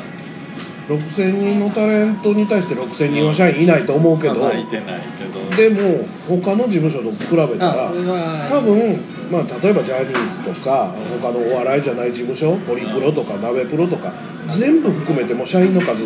[0.87, 4.35] 6000人のタレントに対して6000人は社員いないと思うけど。
[4.35, 5.37] まあいてないけど。
[5.49, 7.91] でも他の事務所と比べたら
[8.49, 14.13] 多分、まあ、例えばジャニーズとか他のお笑いじゃない事務所ホリプロとかナベプロとか
[14.57, 16.05] 全部含めても社員の数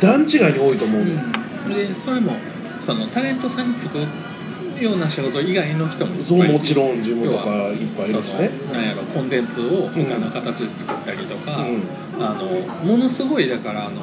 [0.00, 2.32] 段違いに多いと思うねでそれも
[2.86, 3.98] そのタレントさんに就く
[4.82, 8.50] ような仕事以外の人もいっぱいそうもちろん事務とかいっぱいいるしね。
[8.72, 11.82] なんやろコンテンツを他の形で作ったりとか、うん。
[12.18, 12.44] あの
[12.84, 14.00] ものすごいだからあの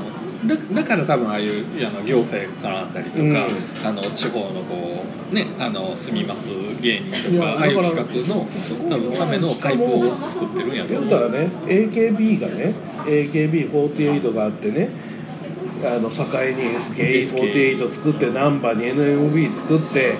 [0.47, 3.35] だだから多分ああいうあの行政からあったりとか、うん。
[3.83, 6.47] あの地方のこうねあの住みます
[6.81, 8.47] 芸人といかああいう企画の
[8.89, 11.09] 多分ためのパイプを作ってるんやと言思う。
[11.09, 12.73] ったらね AKB がね
[13.05, 14.89] AKB48 があってね
[15.83, 20.17] あの堺に SKE48 作って難波に NMB 作って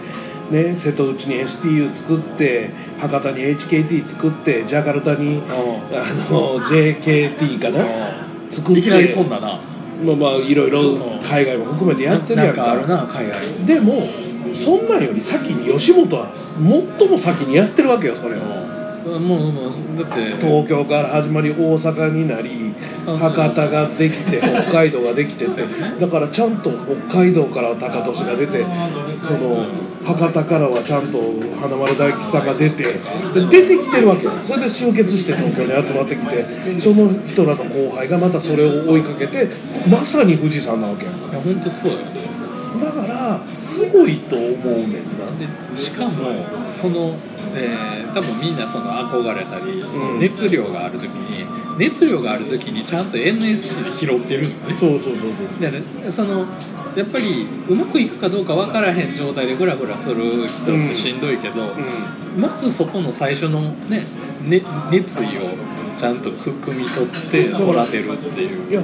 [0.49, 7.85] ね、瀬戸内に STU 作って博多に HKT 作ってジャカルタにあの JKT かな？
[8.51, 9.61] 作っていきなり飛んだな。
[10.03, 12.71] まあまあいろいろ海外も含めてやってるやんか。
[12.71, 13.65] あるな海外。
[13.67, 14.07] でも
[14.55, 18.41] そんなんより先に吉本は最も先にやってるわけよそれを
[19.17, 22.75] もうもうだって東京から始まり大阪になり
[23.07, 23.17] うん。
[23.17, 25.63] 博多ができて 北海道ができてって
[25.99, 26.71] だからちゃんと
[27.09, 28.65] 北海道からは高俊が出て
[29.23, 29.65] その
[30.05, 31.19] 博多からはちゃんと
[31.59, 32.93] 花丸大吉さんが出てで
[33.49, 34.31] 出てきてるわけよ。
[34.45, 36.45] それで集結して東京に集まってきて
[36.79, 39.47] その人らの後輩がまたそれを追いかけて
[39.89, 41.97] まさに富士山なわけやいや本当そうよ。
[42.79, 45.25] だからすごいと思うねんな。
[45.73, 46.11] でしかも
[46.71, 47.15] その、
[47.55, 51.45] えー多分みんなその憧れたり、その熱量がある時に
[51.77, 54.75] 熱量がある時にちゃんと NSC で拾ってるのね。
[54.79, 55.59] そうそうそうそう。
[55.61, 56.47] でねその
[56.95, 62.41] やっぱりうまくいくかどうか分からへん状態でグラグラする人ってしんどいけど、うん。
[62.41, 64.07] まずそこの最初のね
[64.41, 65.53] ね熱意を
[65.97, 68.71] ちゃんとく汲み取って育てるっていう。
[68.71, 68.81] いや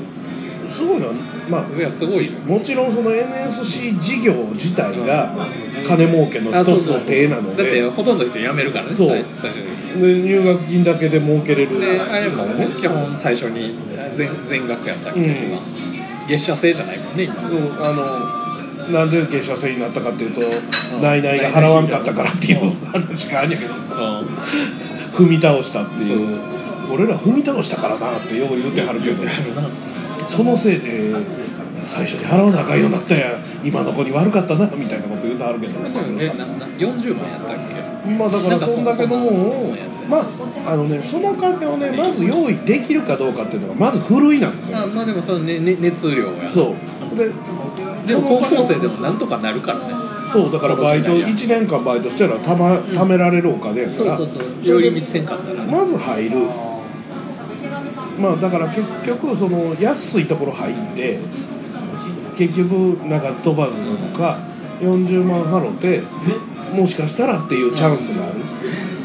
[0.75, 1.07] すごいな
[1.49, 2.39] まあいやすごいよ。
[2.39, 5.47] もちろんその NSC 事業自体が
[5.87, 8.95] 金儲けの一つの手なのだってでほとんどの人辞めるからね。
[8.95, 9.09] そう。
[9.09, 10.01] 最最初に。
[10.01, 13.77] で入学金だけで儲けれるであれもね基本最初に
[14.17, 15.61] 全全額やったっけ、うん今
[16.27, 17.35] 月謝制じゃないもんね今。
[17.47, 18.45] そうあの
[18.91, 20.41] なんで月謝制になったかっていうと
[20.97, 21.01] ん。
[21.01, 23.73] ナイナイが払わんかったからっていう話があるんやけど。
[23.73, 23.79] うん。
[25.15, 26.55] 踏み倒したっていう。
[26.91, 29.23] 俺ら踏み倒したからなってよう言うてはるけど
[30.29, 31.13] そのせいで
[31.93, 35.73] 最初に払わなあかんようになったんや今の子に悪かったなみたいなこと言うてはるけど。
[35.79, 38.11] えなな40万やったっけ？
[38.17, 39.75] まあだからそんだけのもんを
[40.07, 40.19] ま
[40.65, 44.83] ああのねその金をねまず用意できるかどうかっていうのがまずふるいなんだよ。
[44.83, 46.49] あまあでもその、ねね、熱量や。
[46.53, 46.75] そ
[47.13, 47.17] う。
[47.17, 47.31] で
[48.07, 49.93] でも高校生でもなんとかなるからね。
[50.31, 54.17] そうだからバイト1年間バイトしたらたま貯められるお金やから。
[54.17, 54.45] そうそうそう。
[54.63, 55.65] 寄り道せんかったら。
[55.65, 56.49] ねまず入る
[58.17, 61.19] まあだから結局その安いところ入って
[62.37, 64.39] 結局鳴かず飛ばずなのか
[64.81, 66.03] 40万払って
[66.73, 68.41] もしかしたらっていうチャンスがある。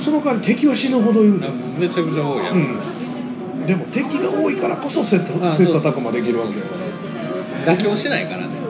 [0.05, 1.41] その代わり敵は死ぬほどいる。
[1.45, 3.63] あめちゃくちゃ多いや、うん。
[3.63, 6.65] んでも敵が多いからこそ切磋琢磨できるわけよ。
[7.67, 8.61] 妥協しないからね。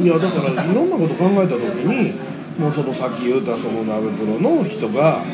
[0.00, 2.14] いやだからいろんなこと考えた時に
[2.58, 5.24] もうそのさっき言ったその鍋プロの人が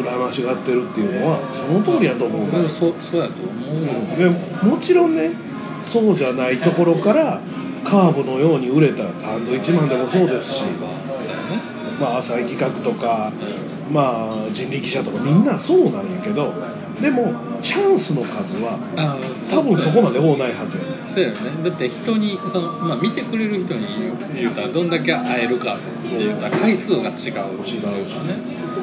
[0.00, 4.28] 羨ましがってるっていうのはその通りやと思ううんそそうやと思う、うんで
[4.66, 5.30] もちろんね
[5.92, 7.40] そうじゃないところから
[7.84, 10.62] カーブのように売れたサンドイッチマンでもそうですし、
[12.00, 13.32] まあ、浅井企画とか、
[13.90, 16.52] まあ、人力車とかみんなそうなんやけど
[17.00, 19.18] でもチャンスの数はあ
[19.50, 20.84] 多分そこまで多ないはずや。
[21.14, 21.70] そうやね。
[21.70, 23.86] だって人にその、まあ、見てくれる人に
[24.34, 27.62] 言うたらどんだけ会えるかって言ったら回数が違う。
[27.62, 28.14] 違うし。
[28.26, 28.42] ね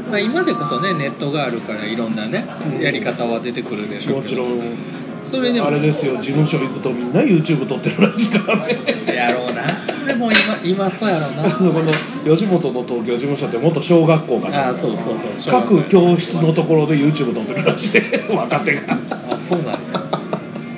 [0.10, 2.82] まあ今でこそねネットがあるからいろんなねうん。
[2.82, 4.44] やり方は出てくるでしょうけど。
[4.44, 5.68] もちろんそれでも。
[5.68, 9.06] あれですよ事務所行くとみんな YouTube 撮ってるらしいからね。
[9.08, 11.60] やろうなでも今今そうやろうあな。
[11.60, 11.92] のこの
[12.36, 15.52] 吉本の東京事務所って元小学校があそうそうそう。
[15.52, 17.92] 各教室のところで YouTube 撮ってるらしい。
[18.36, 18.82] 若手が。
[19.30, 19.78] あそうなんや、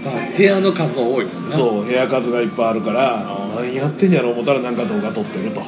[0.06, 1.56] まあ、部屋の数多いもんな。
[1.56, 5.62] そう部屋数がいっぱいあるからあ何やってんやろ思ったらなんか動画撮ってると。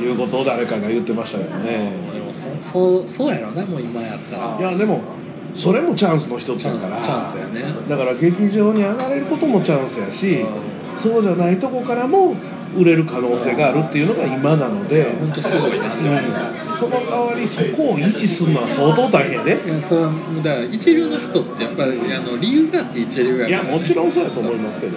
[0.00, 1.92] いうことを誰かが言ってましたよね。
[2.14, 4.56] でもそそうそうやろなもう今やったら。
[4.58, 5.02] いやでも
[5.54, 7.02] それもチャンスの一つだから。
[7.02, 7.74] チャンスやね。
[7.88, 10.98] だから劇場に上がれることもチャンスやしうん。
[10.98, 12.36] そうじゃないとこからも
[12.76, 15.04] 売れる可能性があるっていうのが今なので。
[15.18, 15.94] 本当すごいな。
[15.94, 24.96] ううんその代わりそこを維持するのは相当大変でいやそれはだから一流の人ってやっぱりあの理由があって一流やいからやもちろんそうやと思いますけど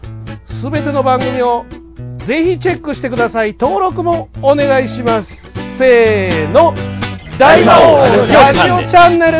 [0.61, 1.65] すべての番組を
[2.27, 3.57] ぜひチェックしてください。
[3.59, 5.29] 登録もお願いします。
[5.79, 6.75] せーの。
[7.39, 9.37] 大魔王ラジオチャンネル。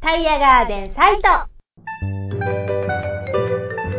[0.00, 1.22] タイヤガーデンサイト。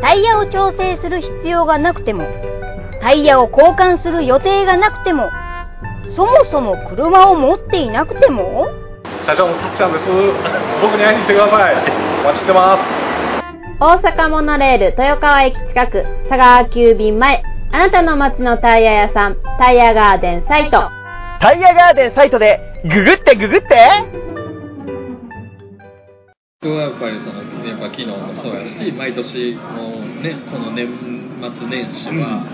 [0.00, 2.24] タイヤを調整する必要がなくても、
[3.02, 5.28] タイヤを交換する予定がなくても、
[6.18, 8.66] そもそも車を持っていなくても、
[9.24, 10.04] 社長のたっちゃんです。
[10.82, 11.76] 僕に会いに来てください。
[12.22, 13.78] お待ちしてます。
[13.78, 16.02] 大阪モノレール豊川駅近く。
[16.28, 17.44] 佐川急便前。
[17.70, 19.36] あなたの街のタイヤ屋さん。
[19.60, 20.90] タイヤガーデンサイト。
[21.40, 23.68] タイヤガーデンサイトでググってググって。
[26.60, 30.88] 僕はやっぱりそのやっぱ昨日もそうやし毎年のねこの年
[31.56, 32.44] 末年始は、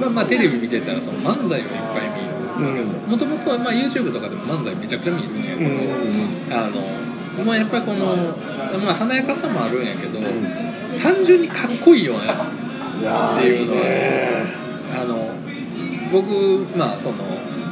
[0.00, 8.16] まあまあテレビ見てたらその漫才をいっぱい見るもともとはまあ YouTube とかでも漫才めちゃくちゃ見るんやけど、あのまあやっぱりこの、
[8.78, 10.20] まあ、華やかさもあるんやけど、
[11.02, 12.28] 単純にかっこいいよね。
[12.28, 14.64] っていうのは。
[14.94, 15.34] あの
[16.12, 17.24] 僕まあその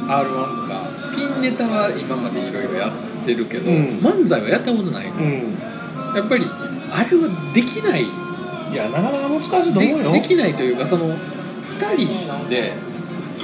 [0.09, 4.01] r 1とかピンネタは今までいろいろやってるけど、うん。
[4.03, 5.57] 漫才はやったことないから、うん。
[6.15, 8.03] やっぱりあれはできない。
[8.03, 10.11] いやなかなか難しいと思うよ。
[10.11, 11.17] でできないというかその2
[11.95, 12.73] 人で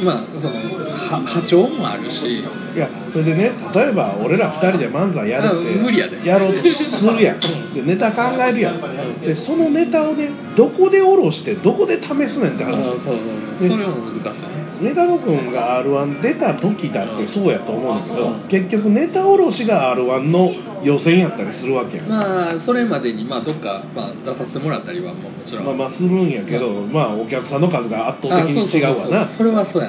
[0.03, 2.39] まあそのは波長もあるし。
[2.75, 6.25] いやそれでね例えば俺ら二人で漫才やるってあ無理やで。
[6.25, 7.39] やろうとするやん。
[7.73, 9.21] でネタ考えるやん。
[9.21, 12.83] でそのネタをねどこで下ろしてどこで試すねんって話。
[12.83, 13.69] そうそう。
[13.69, 14.69] それも難しいね。
[14.81, 20.51] ネタ野君が r 1出た時だってそうやと思うんだけど結局ネタ下ろしが r 1の
[20.83, 22.07] 予選やったりするわけやん。
[22.07, 25.65] まあそれまでにまあどっか、まあ、出させてもらったりはまあもちろん。
[25.65, 29.21] まあまあするんやけどまあお客さんの数が圧倒的に違うわな。
[29.23, 29.88] あそれはそうや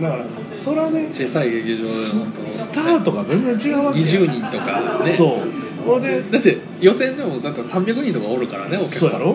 [0.00, 0.26] だから
[0.58, 5.14] それはね小さい劇場で本当スタートが全然違うわけや20人とかね。
[5.14, 5.86] そう。
[5.86, 9.00] ほんでだって予選でもだって300人とかおるからねお客さん。
[9.00, 9.32] そうやろ？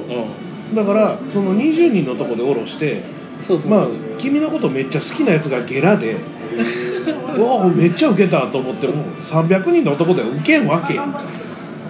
[0.70, 0.76] うん。
[0.76, 3.04] だからその20人のとこで下ろして
[3.48, 6.16] そうそうまあ君のことめっちゃ好きなやつがゲラで
[7.38, 11.24] うわめっちゃウケたと思っても300人の男ではウケんわけやんか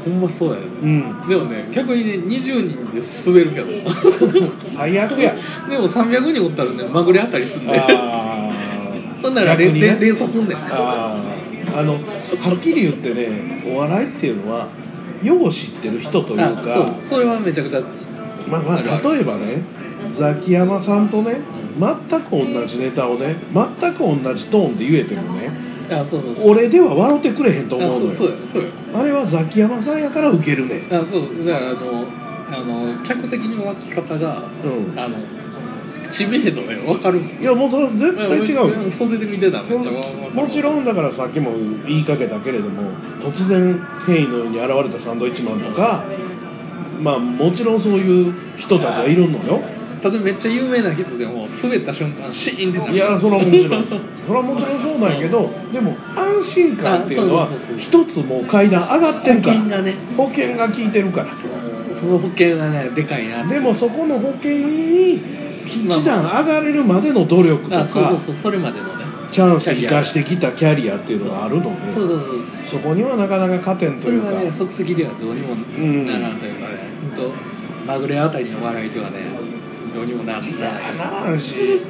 [0.04, 0.66] ほんまそうやね。
[0.82, 1.28] うん。
[1.28, 3.68] でもね逆にね20人で滑るけど。
[4.76, 5.36] 最悪や。
[5.70, 7.78] でも300人おったらねまぐれあったりすんで。
[7.78, 10.58] あーほんなら連連連鎖すんねん。
[10.58, 12.00] あのは
[12.58, 14.70] っきり言ってねお笑いっていうのは
[15.24, 17.10] よう知ってる人というあかそう。
[17.10, 17.82] それはめちゃくちゃ。
[18.48, 19.64] まあまあ例えばね
[20.18, 21.42] ザキヤマさんとね
[21.80, 25.52] 全く同じネタをね全く同じトーンで言えてもね
[25.92, 26.52] あそうそうそう。
[26.52, 29.00] 俺では笑ってくれへんと思うのあそうよそうやそうや。
[29.00, 31.46] あれはザキヤマさんやからウケるねあそう。
[31.46, 32.08] だからあの
[32.50, 34.98] あの客席の湧き方が、うん。
[34.98, 35.18] あの
[36.12, 38.86] 知名度ね分かるいやもうそれ絶対違う。
[38.86, 39.92] よ袖で見てたらめっちゃ。
[39.92, 41.52] もちろんだからさっきも
[41.88, 42.92] 言いかけたけれども
[43.22, 46.06] 突然変異のように現れたサンドイッチマンとか
[47.00, 49.62] まあもちろんそういう人たちはいるのよ。
[50.00, 52.94] 例えばめっちゃ有名な人でも滑った瞬間シーンってなる。
[52.94, 53.88] いやそれはもちろん。
[53.88, 59.60] それはもちろんそうなんやけどでも安心感っていうのは一つもう階段上がってるから。
[59.60, 59.96] 保険がね。
[60.16, 61.36] 保険が効いてるから。
[62.00, 63.48] その保険がねでかいな。
[63.48, 65.20] でもそこの保険に
[65.68, 69.06] 一段上がれるまでの努力とあそうそうかそうそれまでのね。
[69.30, 72.80] チャンス生かしてきたキャリアっていうのがあるのでそうそうそう。
[72.80, 74.28] そこにはなかなか勝てんというか。
[74.28, 76.40] それはね即席ではどうにもならん。
[76.40, 77.34] というかね、ほんと
[77.86, 79.18] まぐれあたりの笑いとはね
[79.94, 80.54] どうにもならない。
[80.98, 81.82] ならんし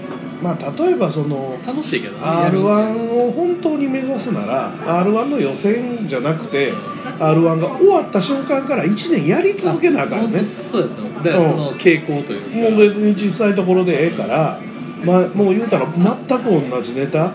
[0.41, 2.19] まあ例えばその楽しいけどね。
[2.21, 6.73] r 1を本当に目指すなら r 1の予選じゃなくて
[7.19, 10.43] r 1が終わった瞬間から1年やり続けなあかんね。
[10.43, 12.71] そうやと思うだからその傾向というか。
[12.71, 14.59] もう別に実際のところでええから、
[15.03, 17.33] まあ、もう言うたら全く同じネタ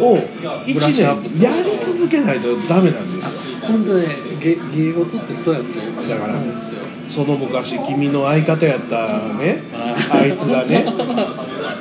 [0.00, 1.40] を1ブラッシュアップする。
[1.40, 3.58] 年やり続けないとダメなんですよ。
[3.68, 4.06] 本当ね
[4.40, 9.62] 芸芸事ってそうやってだから思うんですよその昔君の相方やったね。
[9.72, 10.84] ああいつがね。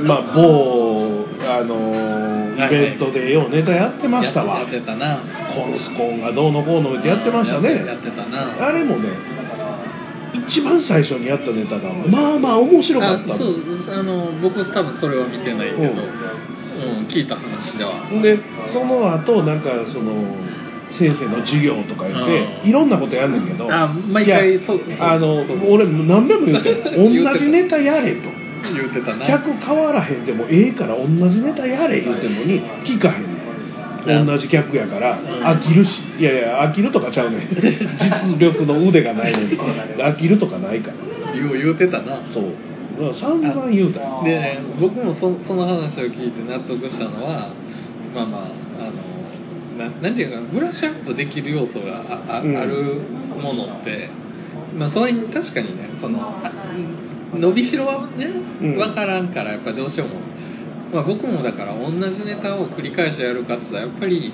[0.01, 4.59] まあ某あのイベントでようネタやってましたわ。
[4.59, 5.21] やってたな。
[5.53, 8.67] コンスコンがどうのこうのってやってましたやねってたな。
[8.67, 9.09] あれもね
[10.47, 13.27] 一番最初にやったネタがまあまあ面白かった。
[13.27, 13.55] のあそう
[13.89, 15.89] あの僕多分それは見てないけど、うん。
[15.89, 18.07] うん聞いた話では。
[18.21, 20.11] でその後なんかその
[20.97, 28.30] 先生の授業とか言っていろんなことやんねんけどあ毎回いやそうあの俺何遍も言うて 同じネタやれと。
[28.74, 29.26] 言うてたな。
[29.26, 36.01] 客変わらへんでもええから同じネタやれ言うてんのに聞かへん同じ客やから飽きるし。
[36.19, 37.39] いやいや飽きるとかちゃうねん。
[38.28, 39.57] 実力の腕がないのに
[39.97, 41.34] 飽きるとかないから。
[41.34, 42.22] 言う言うてたな。
[42.26, 43.13] そう。
[43.13, 43.99] 散々言うた。
[43.99, 47.49] よでね僕もそその話を聞いて納得したのは
[48.15, 48.66] まあまあ
[49.78, 52.57] ななんていうかブラッシュアップできる要素がああ,、うん。
[52.57, 53.01] ある
[53.41, 54.09] ものって
[54.78, 56.51] まあそれに確かにねそのあ
[57.34, 58.28] 伸びしろはね
[58.61, 58.75] うん。
[58.75, 60.09] 分からんからやっぱどうしても、
[60.93, 64.34] まあ、僕もだから同じネタを繰り返しやるかって言ったらやっぱり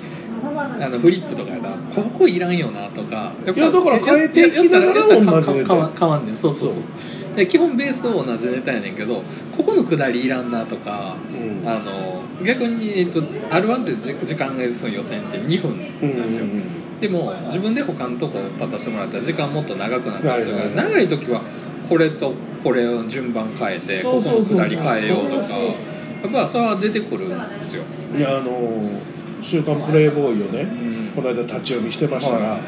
[0.80, 6.36] あのフリップとかやったらここいらんよなとかやっぱいやだから変えていきながら同じネタ変わ変わんねん。
[6.36, 7.36] そうそうそう。
[7.36, 9.22] で基本ベースは同じネタやねんけど
[9.56, 11.68] ここのくだりいらんなとか、うん。
[11.68, 12.13] あの
[12.44, 15.78] 逆に、えっと、R1 って時時間が予選って2分
[16.18, 21.42] なんですよ、うんうんでも自分で他のとこ立たせてもらったら時間もっと長くなったりするから、はいはい長い時は
[21.88, 22.32] これと
[22.62, 27.82] これを順番変えてここそうそうそうのくだり変えようとかやっぱそれは出てくるんですよ、
[28.16, 29.02] いやあの
[29.44, 30.94] 「週刊プレイボーイ」をね、うん。
[31.14, 32.60] この間立ち読みしてましたら、は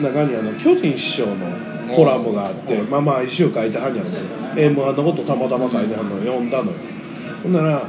[0.00, 6.78] 中にあの巨人師匠のコラムがあって、まあまあ一週書いてはんやろけど m 1のことたまたま書いてはんのを読んだのよ。
[7.42, 7.88] ほんなら、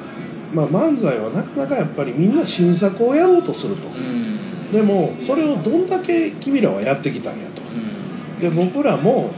[0.57, 4.71] まあ、漫才はなかなかやっぱりみんな新作をやろうとすると、うん。
[4.71, 7.61] でもそれをどんだけ君らはやってきたんやと。
[8.41, 9.31] で僕らも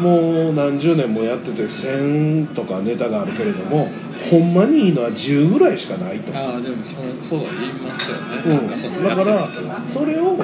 [0.00, 3.88] もう何十年もやってて1000とかネタがあるけれども
[4.30, 6.36] ほんまにいいのは10ぐらいしかないと。
[6.36, 6.84] ああでも
[7.22, 9.48] そそうは言いますよね、うん、だから
[9.92, 10.36] それを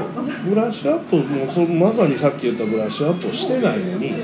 [0.49, 4.15] ブラッシュアップもうそまさにさっき言ったブラッシュアップをしてないのに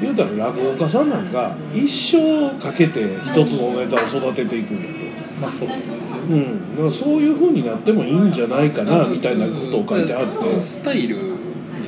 [0.00, 5.68] 言うたら落語家さんなんか一生かけて一つのネタを育てていくんだと、まあそう。
[5.68, 5.86] ですよ
[6.22, 11.22] うん、だからそういう風になってもいいんじゃないかなみたいなことを書いてあって、スタイルに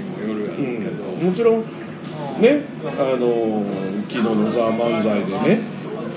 [0.02, 1.60] もよるやろうけど、うん、もちろん
[2.40, 2.66] ね。
[2.84, 3.64] あの
[4.10, 5.60] 昨日の「ザ・漫才」でね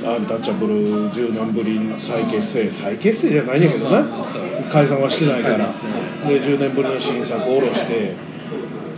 [0.05, 2.71] アンタッチャブル10年ぶりに再結成。
[2.71, 4.03] 再結成じゃないんやけどな。
[4.71, 5.57] 解散はしてないから。
[5.57, 8.15] で10年ぶりの新作を下ろして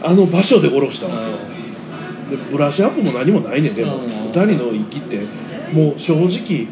[0.02, 1.14] あの場所で下ろしたわ
[2.30, 2.36] け。
[2.36, 4.32] でブラッシュアップも何もないねんでもうん。
[4.32, 5.22] 2人の息って
[5.74, 6.68] もう正直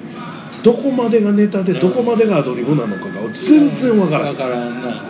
[0.63, 5.03] どこまでがネタでどこまでがアドリブなのかが全然わからわないからんな、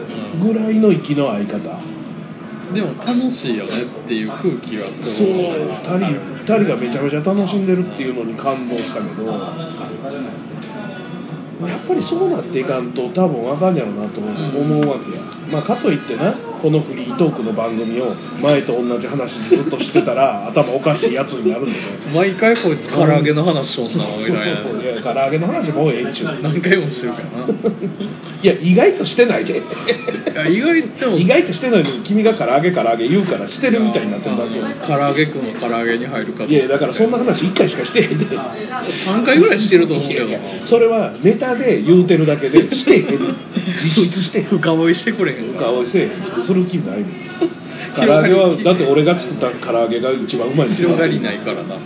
[0.43, 1.57] ぐらいの息の合い方。
[2.73, 9.25] でも楽しいよねっていう空気はすそうごい2人二人がめちゃめちゃ楽しんでるっていうのに感動したけど。
[11.65, 21.77] やっぱりそうなっていかんと多分あかんやろなと思うわけや、まあ、かといってなこのフリートークの番組を前と同じ話ずっとしてたら 頭おかしいやつになるんでね
[22.13, 24.61] 毎回こいつ唐揚げの話しょんなみたいな
[25.01, 26.27] 唐揚げの話もうええっちゅう。
[26.41, 27.47] 何回もしてるからな。
[28.43, 29.61] いや意外としてないで。
[30.35, 34.57] や意外と意外としてないのに君が唐揚げ唐揚げ言うからしてるみたいになってるだけ。
[34.57, 38.25] よ唐揚げくんは唐揚げに入るかいやだからそんな話1回しかしてへんで。
[38.25, 40.27] 3回ぐらいしてると思うけど
[40.65, 43.05] それはネタで言うてるだけでしてへん。
[43.83, 44.45] 実質してへん。
[44.45, 46.09] 深追いしてくれへん顔せえへん
[46.47, 47.11] する気ないもん
[47.95, 51.75] 唐揚げはだって俺が作った唐揚げが一番うまいん広がりないからな。
[51.75, 51.81] うん。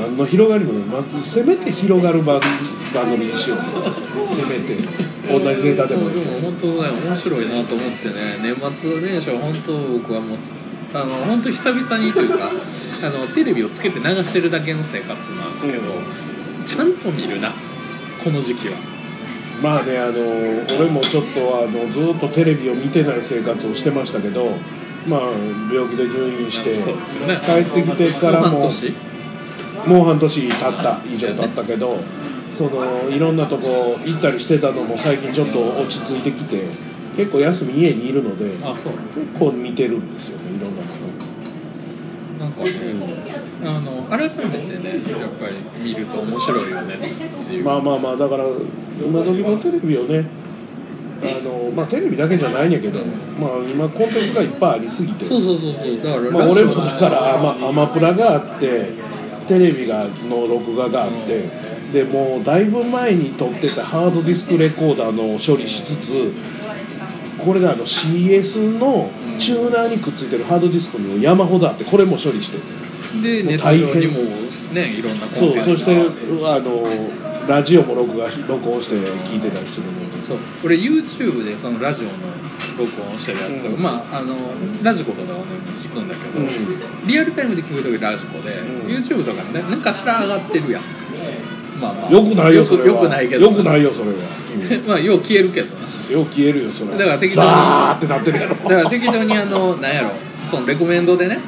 [0.00, 0.82] 何の広がりもない。
[0.84, 2.40] まずせめて広がる番
[2.94, 3.58] 番組にしよう。
[4.36, 4.76] せめて。
[5.28, 8.38] 同じネタでもでも本当ね面白いなと思ってね。
[8.42, 10.38] 年末年始は本当僕はもう
[10.92, 12.50] あの本当久々にというか
[13.02, 15.80] あのテレビをつけて流してるだけの生活なんですけど、
[16.66, 17.52] ちゃんと見るな。
[18.22, 18.93] この時期は
[19.62, 20.20] まあねあの
[20.78, 24.44] 俺もちょっとあのずっとテレビを見てない生活をしてましたけど
[25.06, 25.20] まあ
[25.72, 27.40] 病気で入院してそうですよね。
[27.44, 28.94] 帰ってきてからも半年
[29.86, 31.98] もう半年経った以上経ったけど
[32.58, 36.68] そのいろんなとこ行ったりしてたのも最近ちょっと落ち着いてきて
[37.16, 38.92] 結構休み家にいるのであそう。
[39.14, 41.04] 結構見てるんですよねいろんなもの
[42.38, 42.70] なんかね
[43.62, 47.64] あの改めてねやっぱり見ると面白いよねっていう。
[47.64, 48.44] まあまあまあだから
[48.98, 50.44] 今時のテレビをね。
[51.22, 52.98] あのまあテレビだけじゃないんやけど、
[53.38, 55.26] まあ今コンテンツがいっぱいありすぎて。
[55.26, 55.96] そうそうそうそう。
[55.96, 58.92] だからまあ、俺もだからアまマアマプラがあって
[59.48, 61.48] テレビがの録画があって、
[61.94, 66.32] でもうだいぶ前に撮ってたハードディスクレコーダーの処理しつつ
[67.44, 72.58] これがあの CS のチューナーにくっついてるハードディスクにも山ほどあってこれも処理して
[73.22, 74.22] でネット上にも
[74.72, 75.76] ねいろんなコそうンテンツが。
[75.76, 80.26] そしてあのラジオも録画し録音して聞いてたりするので。
[80.26, 80.38] そう。
[80.64, 82.12] 俺 YouTube でそのラジオの
[82.78, 83.82] 録音してるやつを、うん。
[83.82, 84.36] まああの
[84.82, 85.44] ラジコとかを
[85.80, 87.06] 聞くんだけど、うん。
[87.06, 88.86] リアルタイムで聞く時ラジコで、うん。
[88.88, 90.82] YouTube とかね何かしら上がってるやん。
[91.80, 92.10] まあまあ。
[92.10, 92.86] よくないよそれは。
[92.86, 93.50] よくないけど。
[93.50, 94.16] よくないよそれは、
[94.86, 95.68] まあよう消えるけど
[96.12, 96.98] よう消えるよそれは。
[96.98, 97.46] だから適当に。
[97.46, 98.56] ザーってなってるやろ。
[98.68, 100.12] だから適当にあのなんやろ
[100.50, 101.40] そのレコメンドでね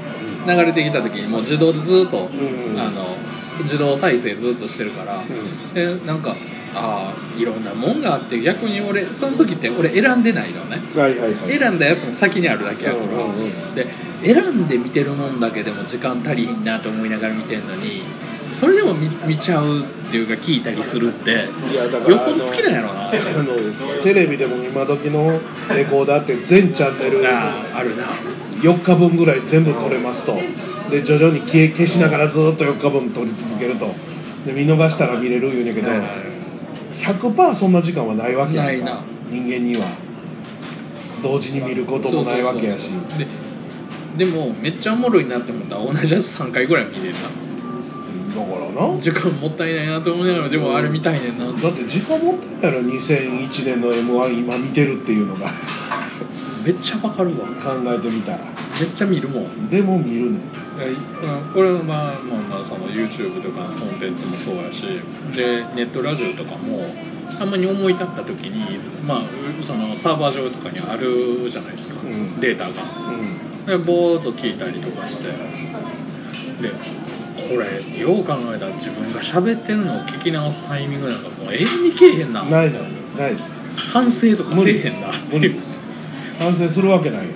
[0.47, 2.79] 流れてきた時にもう自動でずっと、うん。
[2.79, 3.17] あの
[3.63, 5.75] 自動再生ずっとしてるから、ん。
[5.75, 6.37] でなんか
[6.75, 10.83] ああいろんなもんがあって逆に俺その時って俺選んでないのね。
[10.95, 11.59] はいはいはい。
[11.59, 13.75] 選んだやつも先にあるだけやから、うんうんうん。
[13.75, 13.87] で
[14.25, 18.03] 選んで見てるもんだけでも時間足りんなと思いながら見てるのに
[18.61, 21.31] それでも見見ちゃうっていうか聞いたりするって
[21.71, 23.11] いやだからよっぽど好きなんやろな。
[24.03, 25.41] テレビでも今時の
[25.75, 28.05] レコーダーって全チャンネルああるな。
[28.63, 30.39] 4日分ぐらい全部撮れますと
[30.91, 33.87] で徐々に消え消しながらずっと4日分撮り続けると。
[34.47, 38.71] で見逃したら見れる言うんやけど100%そんな時間はないわけや
[39.29, 40.07] 人間には。
[41.23, 42.91] 同時に見ることもないわけやし。
[43.19, 47.31] ででもめっちゃおもろいなって思ったら同じやつ3回ぐらい見れるなだか
[48.77, 49.01] らな。
[49.01, 51.47] 時間もったいないなと思いながらでもあれ見たいねんな。
[51.47, 55.53] だって時間もったいないの2001年の m 1今見てるっていうのが
[56.67, 57.47] めっちゃわかるわ。
[57.63, 58.39] 考えてみたら。
[58.81, 59.71] めっちゃ見るもん。
[59.71, 60.41] でも見るね。
[61.55, 64.83] これはまあまあまあその YouTube とかコンテンツもそうやし
[65.35, 66.85] でネットラジオとかも
[67.39, 69.29] たまに思い立った時にまあ
[69.65, 72.41] そのサーバー上とかにあるじゃないですか、うん。
[72.41, 72.83] データが。
[73.11, 73.67] うん。
[73.67, 75.23] でぼーっと聞いたりとかして。
[76.61, 76.73] で
[77.49, 82.45] これよう考えたら自分が喋ってるのを聞き直すタイミングなんかもう永遠にけえへんな。
[82.45, 82.87] ないだろ
[83.17, 83.51] ないです。
[83.93, 85.11] 反省とかせえへんな。
[85.31, 85.86] 無理です
[86.39, 87.35] 反省するわけないよ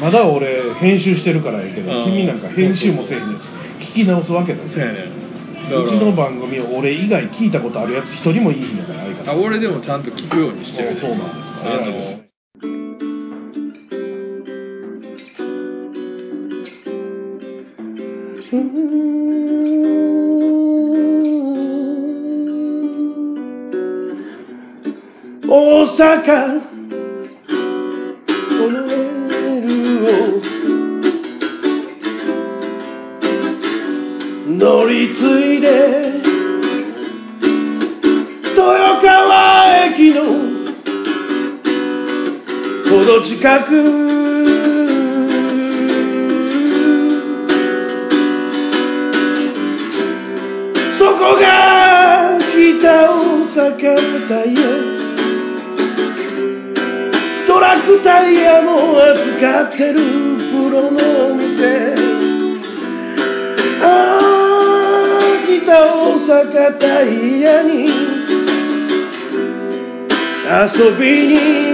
[0.00, 2.04] まだ俺編集してるからやけどうん。
[2.04, 3.84] 君なんか編集もせえへんやつ。
[3.92, 4.68] 聞き直すわけだよ。
[4.68, 5.22] そうやねん
[5.70, 11.72] うちの番組を俺以外聞いたことあるやつ一人もいいんだから相あ方俺でもちゃんと聞くようにしてるそうなんですかあの。
[11.72, 12.22] 偉いですね
[25.48, 26.71] 大阪
[43.42, 43.72] ほど近く
[50.96, 53.16] そこが北大
[53.46, 54.60] 阪タイヤ。
[57.48, 60.98] トラックタイヤも扱ってるプロの
[61.32, 61.96] お店。
[63.82, 63.84] あ
[64.20, 64.22] あ
[65.44, 67.72] 北大阪タイヤに。
[70.44, 71.71] 遊びに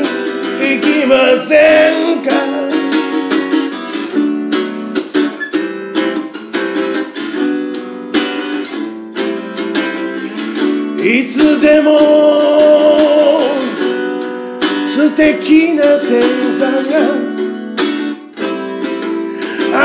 [0.61, 1.14] 行きま
[1.48, 1.54] せ
[1.90, 2.28] んか？
[11.00, 11.88] いつでも
[14.94, 16.92] 素敵な店員さんが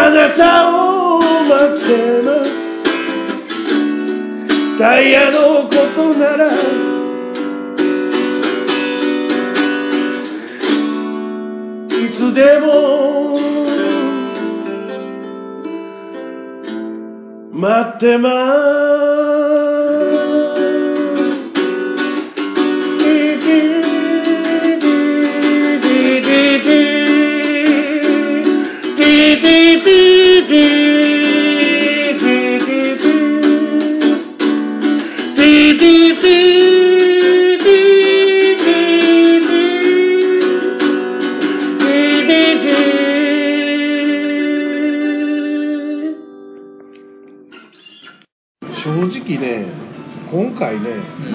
[0.05, 2.51] あなたを待ってます。
[4.79, 6.49] タイヤのことなら
[12.33, 13.37] つでも
[17.53, 19.02] 待ってます。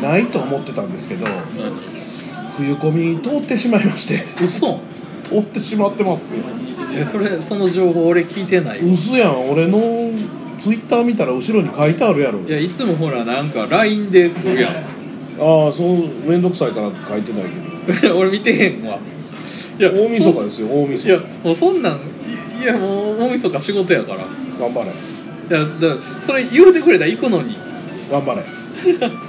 [0.00, 1.32] ないと思ってたんですけどうん。
[2.56, 4.80] 冬コミ通ってしまいまして嘘。
[5.28, 6.44] 通ってしまってますよ。
[6.94, 8.84] えそれその情報俺聞いてない？
[8.84, 9.50] わ嘘やん。
[9.50, 9.78] 俺の
[10.62, 12.40] ツイッター見たら後ろに書いてあるやろ。
[12.40, 14.74] いやいつもほらなんか LINE で来るやん。
[14.74, 17.44] ああそう面倒くさいから書いてない
[18.00, 18.16] けど。
[18.18, 18.98] 俺見てへんわ。
[19.78, 21.08] いや大晦日ですよ大晦日。
[21.08, 21.98] いやもうそんなん
[22.60, 24.22] いやもう大晦日仕事やから。
[24.22, 24.26] い
[24.58, 24.88] 頑張れ。
[25.56, 25.96] やだから
[26.26, 27.54] それ言うてくれたら行くのに。
[28.10, 28.42] 頑張れ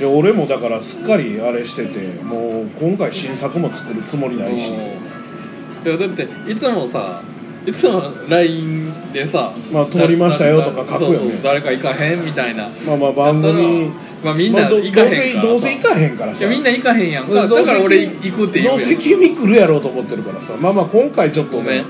[0.00, 4.70] いや俺もだからすっかりあれしててもう今回新作も作るつもりないし。
[5.84, 7.22] いやだっていつもさ
[7.66, 11.40] いつも LINE でさ「まあ通りましたよとか書くよね。
[11.44, 12.70] 誰か行かへんみたいな。
[12.86, 13.92] まあまあ番組
[14.24, 15.48] まあみんな行かへんからさ。
[15.48, 16.38] どうせ行かへんからさ。
[16.38, 17.34] いやみんな行かへんやんか。
[17.34, 20.56] だから俺行くって言うどうせ君来るやろうと思ってるからさ。
[20.58, 21.84] まあまあ今回ちょっとごめん。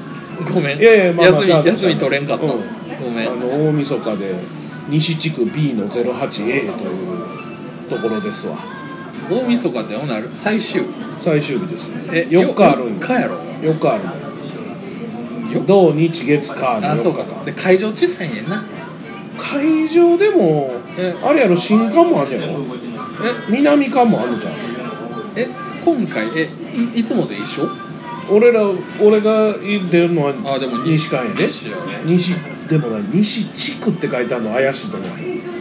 [0.52, 0.80] ごめん。
[0.80, 2.50] いやいやまあまあ休み取れんかった、うん。
[3.04, 3.30] ごめん。
[3.30, 4.34] あの大晦日で
[4.88, 7.49] 西地区 B の 08A という
[7.90, 8.56] ところですわ。
[9.30, 10.84] 大晦日ってほんなら最終
[11.22, 11.90] 最終日です。
[12.12, 14.04] えね4日あるん4日やろ？4日ある
[15.54, 17.24] よ土日月火の4あそうか。
[17.44, 18.64] で会場小さいねんな。
[19.38, 21.14] 会場でもえ。
[21.22, 22.52] あれやろ新館もあるやろ？
[22.54, 23.50] え。
[23.50, 24.52] 南館もあるじゃん。
[25.36, 25.48] え
[25.84, 26.50] 今回え
[26.96, 27.68] いいつもで一緒？
[28.30, 28.62] 俺ら
[29.02, 31.48] 俺が出るのはあでも西館やで。
[32.06, 32.30] 西
[32.70, 35.10] でもな西地区って書いてあるの怪しいと思う。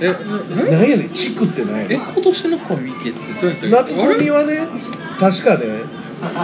[0.02, 2.00] えななんやねん地区ってなんやえねん。
[2.00, 4.68] 今年のコミケってどうやった夏コミはね
[5.20, 5.84] 確かね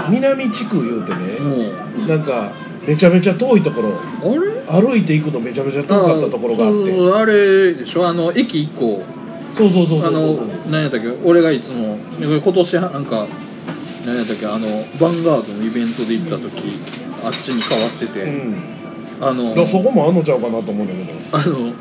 [0.10, 2.54] 南地区言うてあれねなんか
[2.88, 4.00] めちゃめちゃ遠いところ。
[4.00, 4.82] あれ？
[4.82, 6.92] 歩いて行くのめちゃめちゃ遠かったところがあって。
[6.92, 8.08] うんあれでしょ？
[8.08, 9.04] あの駅一個
[9.56, 10.36] そうそうそうそうあの
[10.70, 11.08] 何やったっけ？
[11.24, 13.28] 俺がいつも今年なんか
[14.06, 14.46] 何やったっけ？
[14.48, 16.80] あのヴァンガードのイベントで行った時
[17.24, 18.75] あっちに変わってて、うん
[19.22, 21.38] あのそこもあんのちゃうかなと思うんだけど。
[21.38, 21.74] あの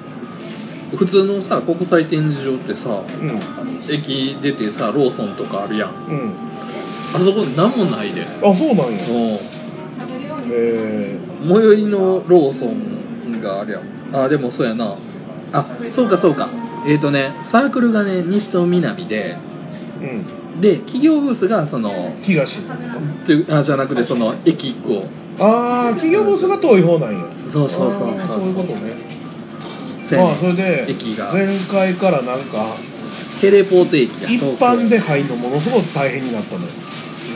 [0.97, 3.41] 普通のさ国際展示場ってさうん。
[3.91, 5.91] 駅出てさローソンとかあるやん。
[5.91, 6.35] うん。
[7.15, 8.25] あそこ何もないで。
[8.25, 9.09] あそうなんや。
[9.09, 9.41] も
[10.53, 14.17] えう最寄りのローソンがあるやん。
[14.17, 14.97] あでもそうやな。
[15.53, 16.51] あそうかそうか。
[16.87, 20.61] えっ、とねサークルがね西と南でー、うん。
[20.61, 22.61] で企業ブースがその東。
[22.61, 25.09] っていうあじゃなくてその駅1個
[25.39, 27.25] ああ企業ブースが遠い方なんや。
[27.51, 28.45] そうそうそうそうそう。
[28.45, 28.95] いうことね。
[30.09, 30.29] せやね。
[30.31, 31.33] ああそれで駅が。
[31.33, 32.77] 前回からなんか
[33.41, 34.31] テレポート駅や。
[34.31, 36.73] 一般で入るのものすごく大変になったのよ。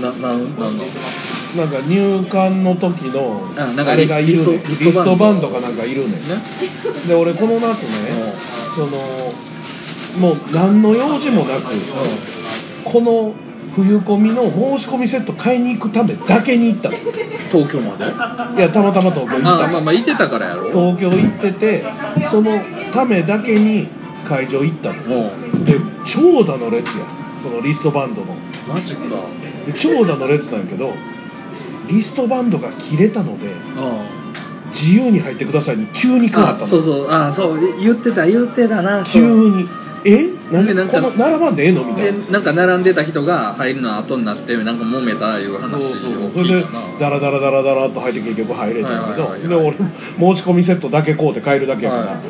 [0.00, 0.84] ななんなんの？
[1.56, 4.62] なんか入館の時のあなんかあれがいるね。
[4.68, 6.16] リストリストバンドかなんかいるね。
[6.16, 6.42] ね。
[7.08, 8.34] で俺この夏ね
[8.76, 9.32] その
[10.18, 11.64] もう何の用事もなく
[12.84, 13.34] この
[13.78, 16.90] 冬込みの申し込みセット買いに行くためだけに行った
[17.52, 18.60] 東京まで？
[18.60, 19.66] やたまたま東京行った。
[19.66, 20.72] あまあまあ行ってたからやろ。
[20.72, 21.84] 東京行ってて
[22.30, 22.60] その
[22.92, 23.88] ためだけに
[24.28, 25.02] 会場行ったの。
[25.04, 25.30] も
[25.64, 27.06] で長蛇の列や
[27.40, 28.34] そのリストバンドの。
[28.34, 28.36] う
[28.68, 29.00] マジか。
[29.66, 30.92] で長蛇の列なんやけど
[31.88, 34.72] リストバンドが切れたのでうん。
[34.72, 36.66] 自由に入ってくださいに急に変わったの。
[36.66, 37.08] あそうそう。
[37.10, 39.04] あそう言ってた言ってたな。
[39.04, 39.68] 急に。
[40.04, 40.37] え？
[40.52, 42.30] なんででなんか並ばんでええのみたでいな。
[42.30, 46.66] なんか並んでた人が入るの後になってなんか揉めたいう話をそれで
[46.98, 49.84] ダラダラダラダラっと入って結局入れたんやけど、で俺申
[50.36, 52.22] し込みセットだけ買うて帰るだけやか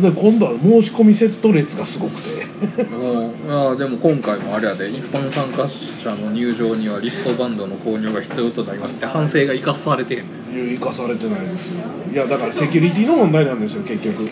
[0.00, 2.46] で今度は申し込みセット列がすごくて。
[2.60, 5.68] あでも今回もあれやで一般参加
[6.02, 10.24] 者の入場にはリストバンドの購入が必要となりまして反省が生かされてへん。
[10.50, 11.80] 生かされてないですよ。
[12.12, 14.28] いやだからセキュリティの問題なんですよ結局。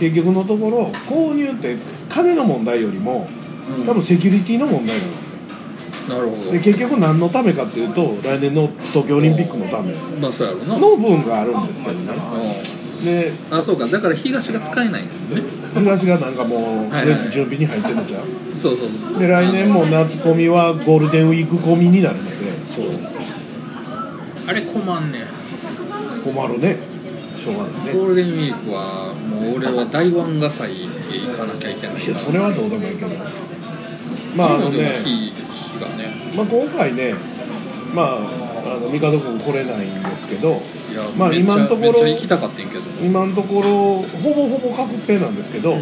[0.00, 1.76] 結局のところ購入って
[2.22, 3.28] 金の問題よりも
[3.78, 3.86] うん。
[3.86, 5.32] 多分セキュリティの問題なんですよ。
[6.08, 6.52] なるほど。
[6.52, 9.92] で結局何のためかっていうと来年の東京オリンピックのため。
[9.92, 12.12] の分があるんですけどね。
[13.00, 13.04] うん。
[13.04, 13.86] であそうか。
[13.86, 15.42] だから東が使えないんですね。
[15.74, 18.24] 東がなんかもうはいはい準備に入ってるじゃん。
[18.60, 19.20] そうそうそう。
[19.20, 22.36] で来年も夏コミはゴールデンウィークコミになるので。
[22.74, 22.86] そう。
[24.46, 25.26] あれ困んねん。
[26.24, 26.91] 困るね
[27.42, 27.92] しょうがないね。
[27.92, 30.86] ゴールデンウィークはもう俺は大湾河祭に
[31.26, 33.08] 行かなきゃいけないいやそれはどうでもいいけど。
[34.36, 36.32] まああのね、日日がね。
[36.34, 37.14] まあ、今回ね
[37.94, 42.06] まああの帝君来れないんですけどいやまあ今のところ
[43.02, 45.74] 今のところほぼほぼ確定なんですけど、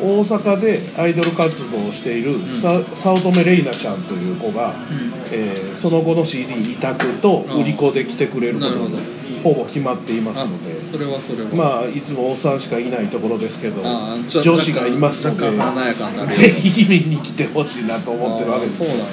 [0.00, 5.12] 大阪でアイドル活動をしている早乙女玲奈ちゃんという子が、うん。
[5.32, 9.00] えーその後の CD 委託と売り子で来てくれることが
[9.44, 10.90] ほぼ決まっていますので。
[10.90, 11.50] それはそれは。
[11.54, 19.04] まあいつもおっさんしかいないところですけど女子がいますのでぜひ見に来てほしいなと思ってるわけですそうなんや。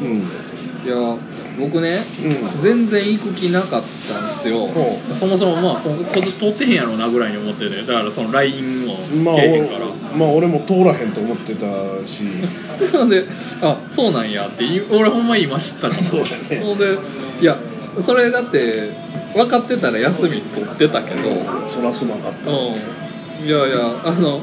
[0.00, 0.47] うん
[0.84, 0.94] いや
[1.58, 2.62] 僕ね、うん。
[2.62, 4.68] 全然行く気なかったんですよ。
[4.68, 11.66] ほそもそもまあこ今年通ってへんやろうなぐらいに思っててだからその LINE をまあけえへんから、俺まあ俺も通らへんと思ってた
[12.06, 12.22] し。
[12.94, 13.24] なんで、
[13.60, 15.94] あ、そうなんやって言う、俺ほんま今知ったの。
[15.94, 16.60] そうだね。
[16.62, 16.96] ほんで、
[17.40, 17.58] いや、
[18.06, 18.90] それだって、
[19.34, 21.22] 分かってたら休み取ってたけど、
[21.74, 22.50] そらすまなかった。
[22.50, 23.46] うん。
[23.46, 24.42] いやいや、あの、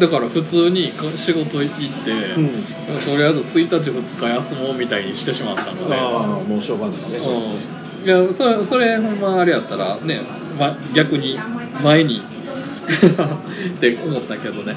[0.00, 2.64] だから普通に仕事行って、うん。
[3.04, 7.18] とりあえず1日2日休もうみたいにしてしまったので、ああもうしょうがないね。
[7.18, 8.06] うん。
[8.06, 10.22] いや、それ、それほんまあれやったらね、
[10.58, 11.38] ま、逆に
[11.84, 12.20] 前に
[13.76, 14.76] って思ったけどね。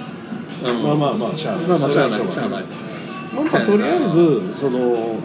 [0.66, 0.84] うん。
[0.84, 1.68] まあまあまあしゃあない。
[1.68, 2.62] まあまあしゃあない、しゃあない。
[2.62, 2.66] い。
[3.34, 5.16] まあまあとりあえずその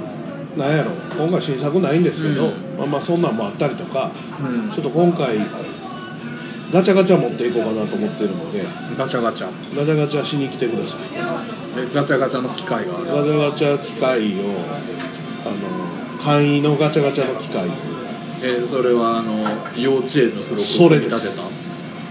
[0.57, 2.53] なんやろ今回新作ないんですけど、うん。
[2.79, 4.71] まあまあそんなんもあったりとかうん。
[4.71, 5.39] ちょっと今回
[6.73, 8.65] ガチャガチャ持っていこうかなと思ってるので。
[8.99, 9.49] ガチャガチャ。
[9.75, 10.99] ガチャガチャしに来てください。
[11.79, 13.07] えガチャガチャの機械がある。
[13.07, 14.51] ガチャガチャ機械を
[15.47, 17.73] あの簡易のガチャガチャの機械を。
[18.41, 19.41] えーそれはあの
[19.77, 21.19] 幼稚園の付録それでてた？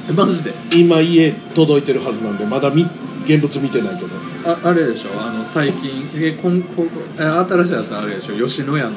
[0.09, 0.53] えマジで？
[0.73, 2.83] 今家届いてるはずなんでまだ見
[3.25, 4.09] 現物見てないけど。
[4.45, 5.11] ああれでしょ？
[5.21, 6.85] あの最近えこんこ
[7.17, 8.47] え新しいやつあれでしょ？
[8.47, 8.91] 吉野家の。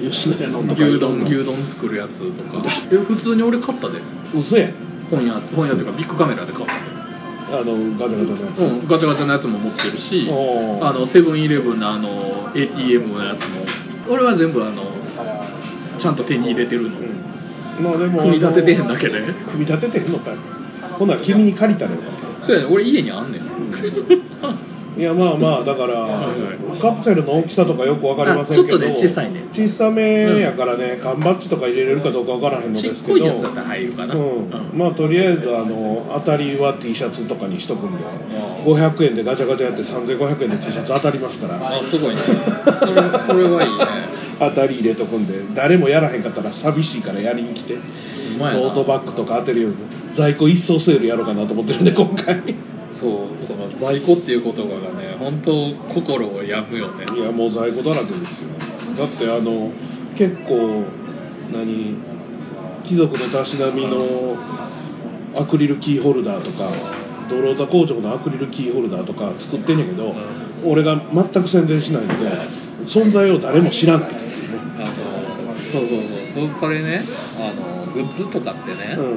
[0.00, 2.62] 吉野家の牛丼牛丼作るやつとか。
[2.92, 4.00] え普通に俺買ったで。
[4.34, 4.74] 嘘やん
[5.10, 7.00] 本屋本屋っていうかビッグカメラで買ったで
[7.50, 13.64] あのガチャガチャのやつ、うん、ガチャガチャのやつも持ってるしあのセブンイレブンのあの ATM のやつも。
[14.08, 14.84] 俺は全部あの
[15.98, 17.84] ちゃんと手に入れてるの、うん。
[17.84, 19.20] まあでも組み立ててへんだけで。
[19.50, 20.36] 組み立ててへんのかい。
[20.98, 22.08] ほな君に借りたらよか。
[22.08, 23.42] ったそうやね俺家にあんねん
[24.96, 29.48] いやまあまあだからはいカプセルの大きさとかよくわかりませんけどあちょっとね小さいね。
[29.54, 33.18] 小さめやからね缶バッジとか入れれるかどうかわからへんのですけど
[34.74, 38.04] まあとりあえずあの当たりは T シャツとかにしとくんで
[38.64, 41.56] 500円でガチャガチャやって3500円で T シャツ当たりますから。
[41.56, 42.22] あすごいね。
[42.80, 42.94] それ
[43.26, 43.84] それはいいね。
[44.40, 47.76] 当たり入れとくんで誰もやらへんかったら寂しいからやりに来て。
[48.38, 49.76] トートバッグとか当てるように
[50.14, 52.42] 在庫一掃セールやろうかなと思ってるんで今回
[52.92, 55.52] そうその在庫っていう言葉がね本当
[55.94, 57.06] 心を病むよね。
[57.16, 58.48] いやもう在庫だらけですよ。
[58.96, 59.70] だってあの
[60.16, 60.84] 結構
[61.52, 61.96] 何
[62.84, 64.36] 貴族のたしなみの
[65.36, 66.72] アクリルキーホルダーとか
[67.30, 70.12] ドロータ工場のアクリルキーホルダーとか作ってんねんけど、
[70.66, 72.30] 俺が全く宣伝しないので
[72.86, 74.10] 存在を誰も知らない。
[74.10, 76.02] っていうねあのそうそう
[76.34, 76.50] そう。
[76.52, 77.04] そそれね
[77.38, 79.04] あのグッズとかってね、うん。
[79.04, 79.08] う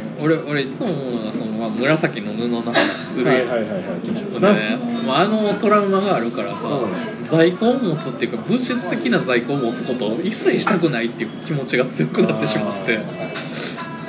[0.00, 2.74] ん俺俺いつも思うのがその、まあ、紫の布の話
[3.14, 3.82] するやんはいはいはい。
[3.82, 5.02] はいね。
[5.06, 12.98] まあ、あのトラウマがあるからさ、う在庫を持つっていうか物質的な在庫を持つことを一切したくないっていう気持ちが強くなってしまって。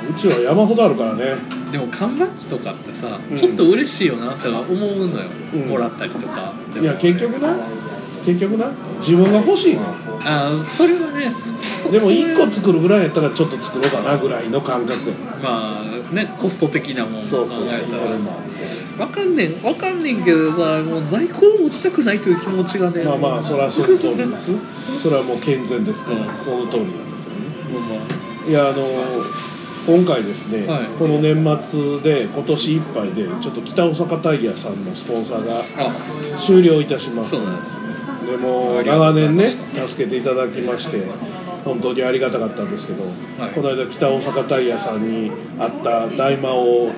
[0.06, 1.24] うちは山ほどあるからね。
[1.72, 3.36] でも缶バッジとかってさ、うん。
[3.36, 4.68] ちょっと嬉しいよなって思う
[5.08, 5.68] のよ、うん。
[5.68, 6.54] もらったりとか。
[6.72, 7.56] でもいや結局な。
[8.24, 8.70] 結局な。
[9.00, 9.80] 自分が欲しいね
[10.24, 11.52] あそれはねそ
[11.92, 15.12] でもそれ1個作るぐらいやったらちょっと作ろうかなぐらいの感覚
[15.42, 18.40] まあねコスト的なもん考そうそうらそれも
[18.98, 24.50] わかんねんわかんねんけどさもう在庫を持ちたくないという気持ちがねまあまあそれはその通りです
[25.02, 28.04] それはもう健全ですから、うんその通りなんですよねまあま
[28.46, 28.86] あいやあの
[29.86, 31.36] 今回ですね、はいこの年
[31.70, 39.50] 末で今年いっぱいでちょっと北大阪タイヤさんのスポンサーがあ終了いたしますそうなんですでも長年ね
[39.88, 41.04] 助けていただきまして
[41.66, 43.54] 本当にありがたかったんですけど、はい。
[43.54, 46.92] この間北大阪タイヤさんにあった大魔王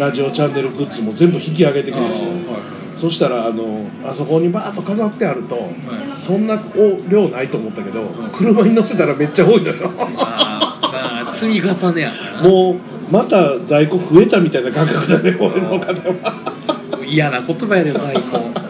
[0.00, 6.26] ラジオチャンネルグッズも全部引き上げてきましたよ、あそしたらあのあそこにバーッと飾ってあると、はい。
[6.26, 9.90] そんなお量ないと思ったけど、ん車に乗せたらめっちゃ多いのよ。
[9.90, 12.48] まあまあ積み重ねやからな。
[12.48, 18.38] もうまた在庫増えたみたいな感覚だね俺の中では嫌な言葉やで在庫。
[18.38, 18.54] 本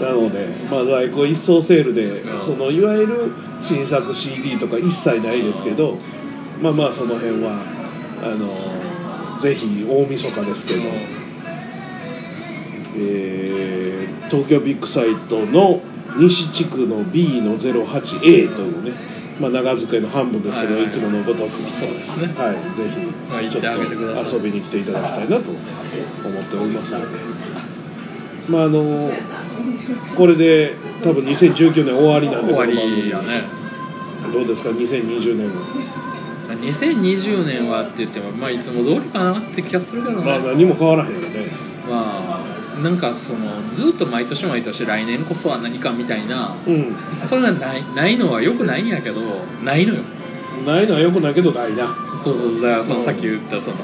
[0.00, 2.46] なので、まあ、在庫一掃セールで、うん。
[2.46, 3.32] そのいわゆる
[3.68, 5.96] 新作 CD とか一切ないですけど、
[6.60, 7.62] まあまあその辺は
[8.22, 10.82] あのぜひ大晦日ですけど、
[12.96, 13.78] えー
[14.28, 15.80] 東京ビッグサイトの
[16.18, 18.20] 西地区の B の 08A
[18.56, 18.92] というね、
[19.40, 20.92] まあ、長机の半分ですけど、はいはいい。
[20.92, 22.34] つものごとくそうですね。
[22.36, 27.18] はい、ぜひちょっと遊びに来ていただきたいなと思っておりますので、
[28.48, 29.10] まああの
[30.16, 33.44] これで多分2019年終わりなんで終わりやね。
[34.32, 40.24] どうですか？2020年は、2020年はって言ってもまあいつも通りかなって気がするけどね。
[40.24, 41.50] まあ何も変わらへんよね。
[41.88, 42.42] ま
[42.76, 46.96] あなんかそのずっと毎年毎年来年こそは何かみたいなうん。
[47.28, 49.20] それがないないのはよくないんやけど
[49.64, 50.02] ないのよ。
[50.66, 51.96] ないのはよくないけどないな。
[52.24, 53.76] そうそうだからそのさっき言ったその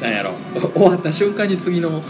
[0.00, 0.34] なんやろ
[0.74, 2.02] 終わった瞬間に次の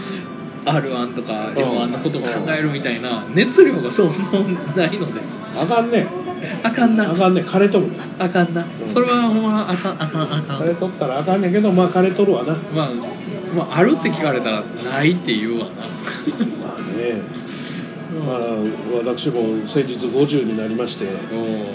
[0.65, 5.21] R1 とか M1 のことを考えるみたいな熱量がそんなないので。
[5.55, 6.07] あかんね。
[6.63, 7.11] あかんな。
[7.11, 7.41] あかんね。
[7.41, 7.91] 枯れとる。
[7.91, 8.65] ねあかんな。
[8.65, 8.93] うん。
[8.93, 10.61] それはほんまあかんあかんあかん。
[10.61, 12.55] 枯れとったらあかんねんけどまあ枯れとるわな。
[12.55, 12.93] まあ、
[13.55, 15.75] まあ、あるって聞かれたらないって言うわな。
[15.75, 17.43] まあね。
[18.13, 18.37] まあ
[19.03, 21.05] 私も先日50になりまして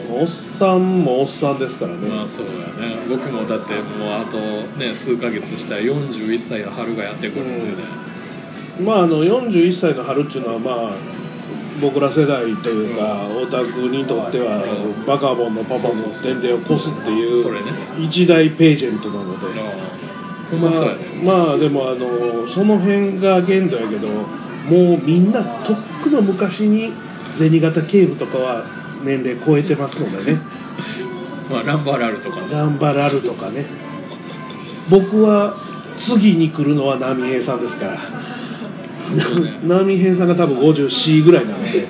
[0.09, 0.28] おっ
[0.59, 3.07] さんもおっさんですからね、まあそうだよね。
[3.09, 4.39] 僕もだってもうあと
[4.78, 7.89] ね数ヶ月したら41歳の春がやってくるんでね、
[8.80, 11.18] まああの41歳の春っていうのはまあ
[11.80, 14.64] 僕ら世代というかオタクにとっては
[15.06, 19.98] バカボンのパパの年齢を越すっていう一大ページェントなので。
[20.50, 26.92] ままあまあでもあのその辺が限度やけどもうみんなとっくの昔に
[27.38, 28.64] 銭形警部とかは
[29.04, 30.40] 年齢超えてますのでね。
[31.50, 32.48] まあランバラルとかね。
[32.50, 33.66] ランバラルとかね。
[34.90, 35.54] 僕は
[35.98, 37.98] 次に来るのは波平さんですから
[39.09, 41.88] そうね波平さんが多分54ぐらいなので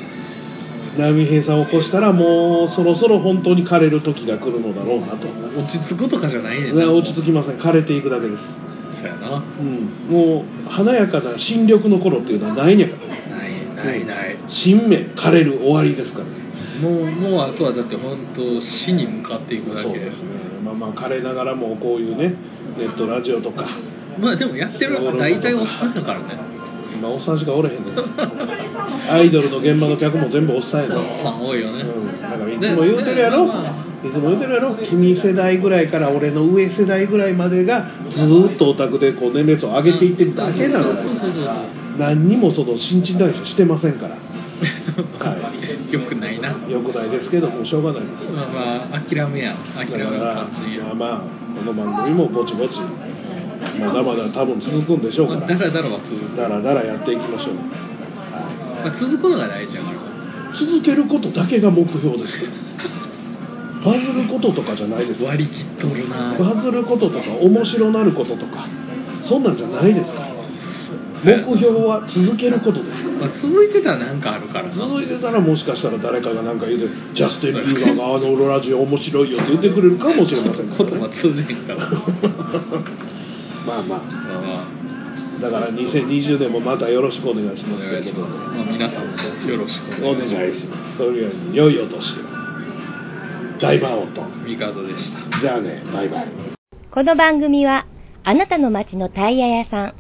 [0.99, 5.29] 波平さんを越したらもうそろそろ本当に枯れる時が来るのだろうなと。
[5.59, 7.59] 落ち着くとかじゃないねんね落ち着きません。
[7.59, 8.45] 枯れていくだけです、
[9.01, 9.45] そうやな。
[9.61, 13.09] うん、もう華やかな新緑の頃っていうのはないねんから。
[13.09, 14.39] ないないない。
[14.49, 16.25] 新芽枯れる終わりですから。
[16.25, 16.49] ね
[16.83, 20.29] もうもうあとはだって本当死に向かっていくだけそうですね。
[20.65, 22.35] まあまあ枯れながらもこういうね
[22.77, 23.69] ネットラジオとか。
[24.19, 26.58] まあでもやってるのは大体おっさんだからね
[27.01, 27.55] まあおっさんしか。
[27.55, 27.91] おれへんね
[29.11, 33.49] アイドルの現場の客も全部おっさんやねおっさん多いよね、うん、だからいつも言うてるやろ、い
[34.13, 34.77] つも言うてるやろ？
[34.77, 40.95] 君世代ぐらいから俺の上世代ぐらいまでがずーっとオタクでこう年齢層を上げていってるだけなの
[41.99, 44.17] 何にもその新陳代謝してませんから。
[45.19, 45.53] は
[45.91, 46.49] よくないな。
[46.69, 48.33] よくないですけどもしょうがないです。
[48.33, 48.49] まあ
[48.91, 49.57] まあ、諦めや。
[49.77, 50.85] 諦めのだから感じや。
[50.87, 51.21] まあまあ
[51.59, 52.73] この番組もぼちぼち
[53.81, 55.41] まだまだ多分続くんでしょうから。
[55.41, 56.37] まあだらだらは続く。
[56.37, 59.99] だらだらやっていきましょう、まあ、続くのが大事やから。
[60.59, 62.43] 続けることだけが目標です。
[62.45, 62.51] よ
[63.85, 65.23] バズることとかじゃないです。
[65.23, 66.35] よ割り切っとるな。
[66.39, 68.67] バズることとか面白なることとか
[69.23, 70.39] そんなんじゃないですから。
[71.25, 73.03] 目標は続けることです。
[73.03, 74.75] からまあ、続いてたらなんかあるからな。
[74.75, 81.91] 続いてたらもしかしたら誰かが何か言うてジャスティン・ビーバーがあのラジオ面白いよって言ってくれるかもしれませんから、言葉ね、通じへんから。
[83.69, 84.89] ままあまあまあ
[85.41, 88.49] だから2020年もまたよろしくお願いします願いします。
[88.49, 89.13] まあ、皆さんも
[89.47, 92.39] よろしくお願いしますそれより良いお年を
[93.61, 95.41] 大魔王とミカドでした。
[95.41, 96.33] じゃあねバイバイ
[96.91, 97.87] この番組は、
[98.25, 99.95] あなたの街のタイヤ屋さん、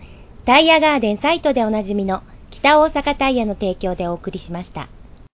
[0.46, 4.88] タイヤガーデンサイトでおなじみの北大阪タイヤの提供でお送りしました。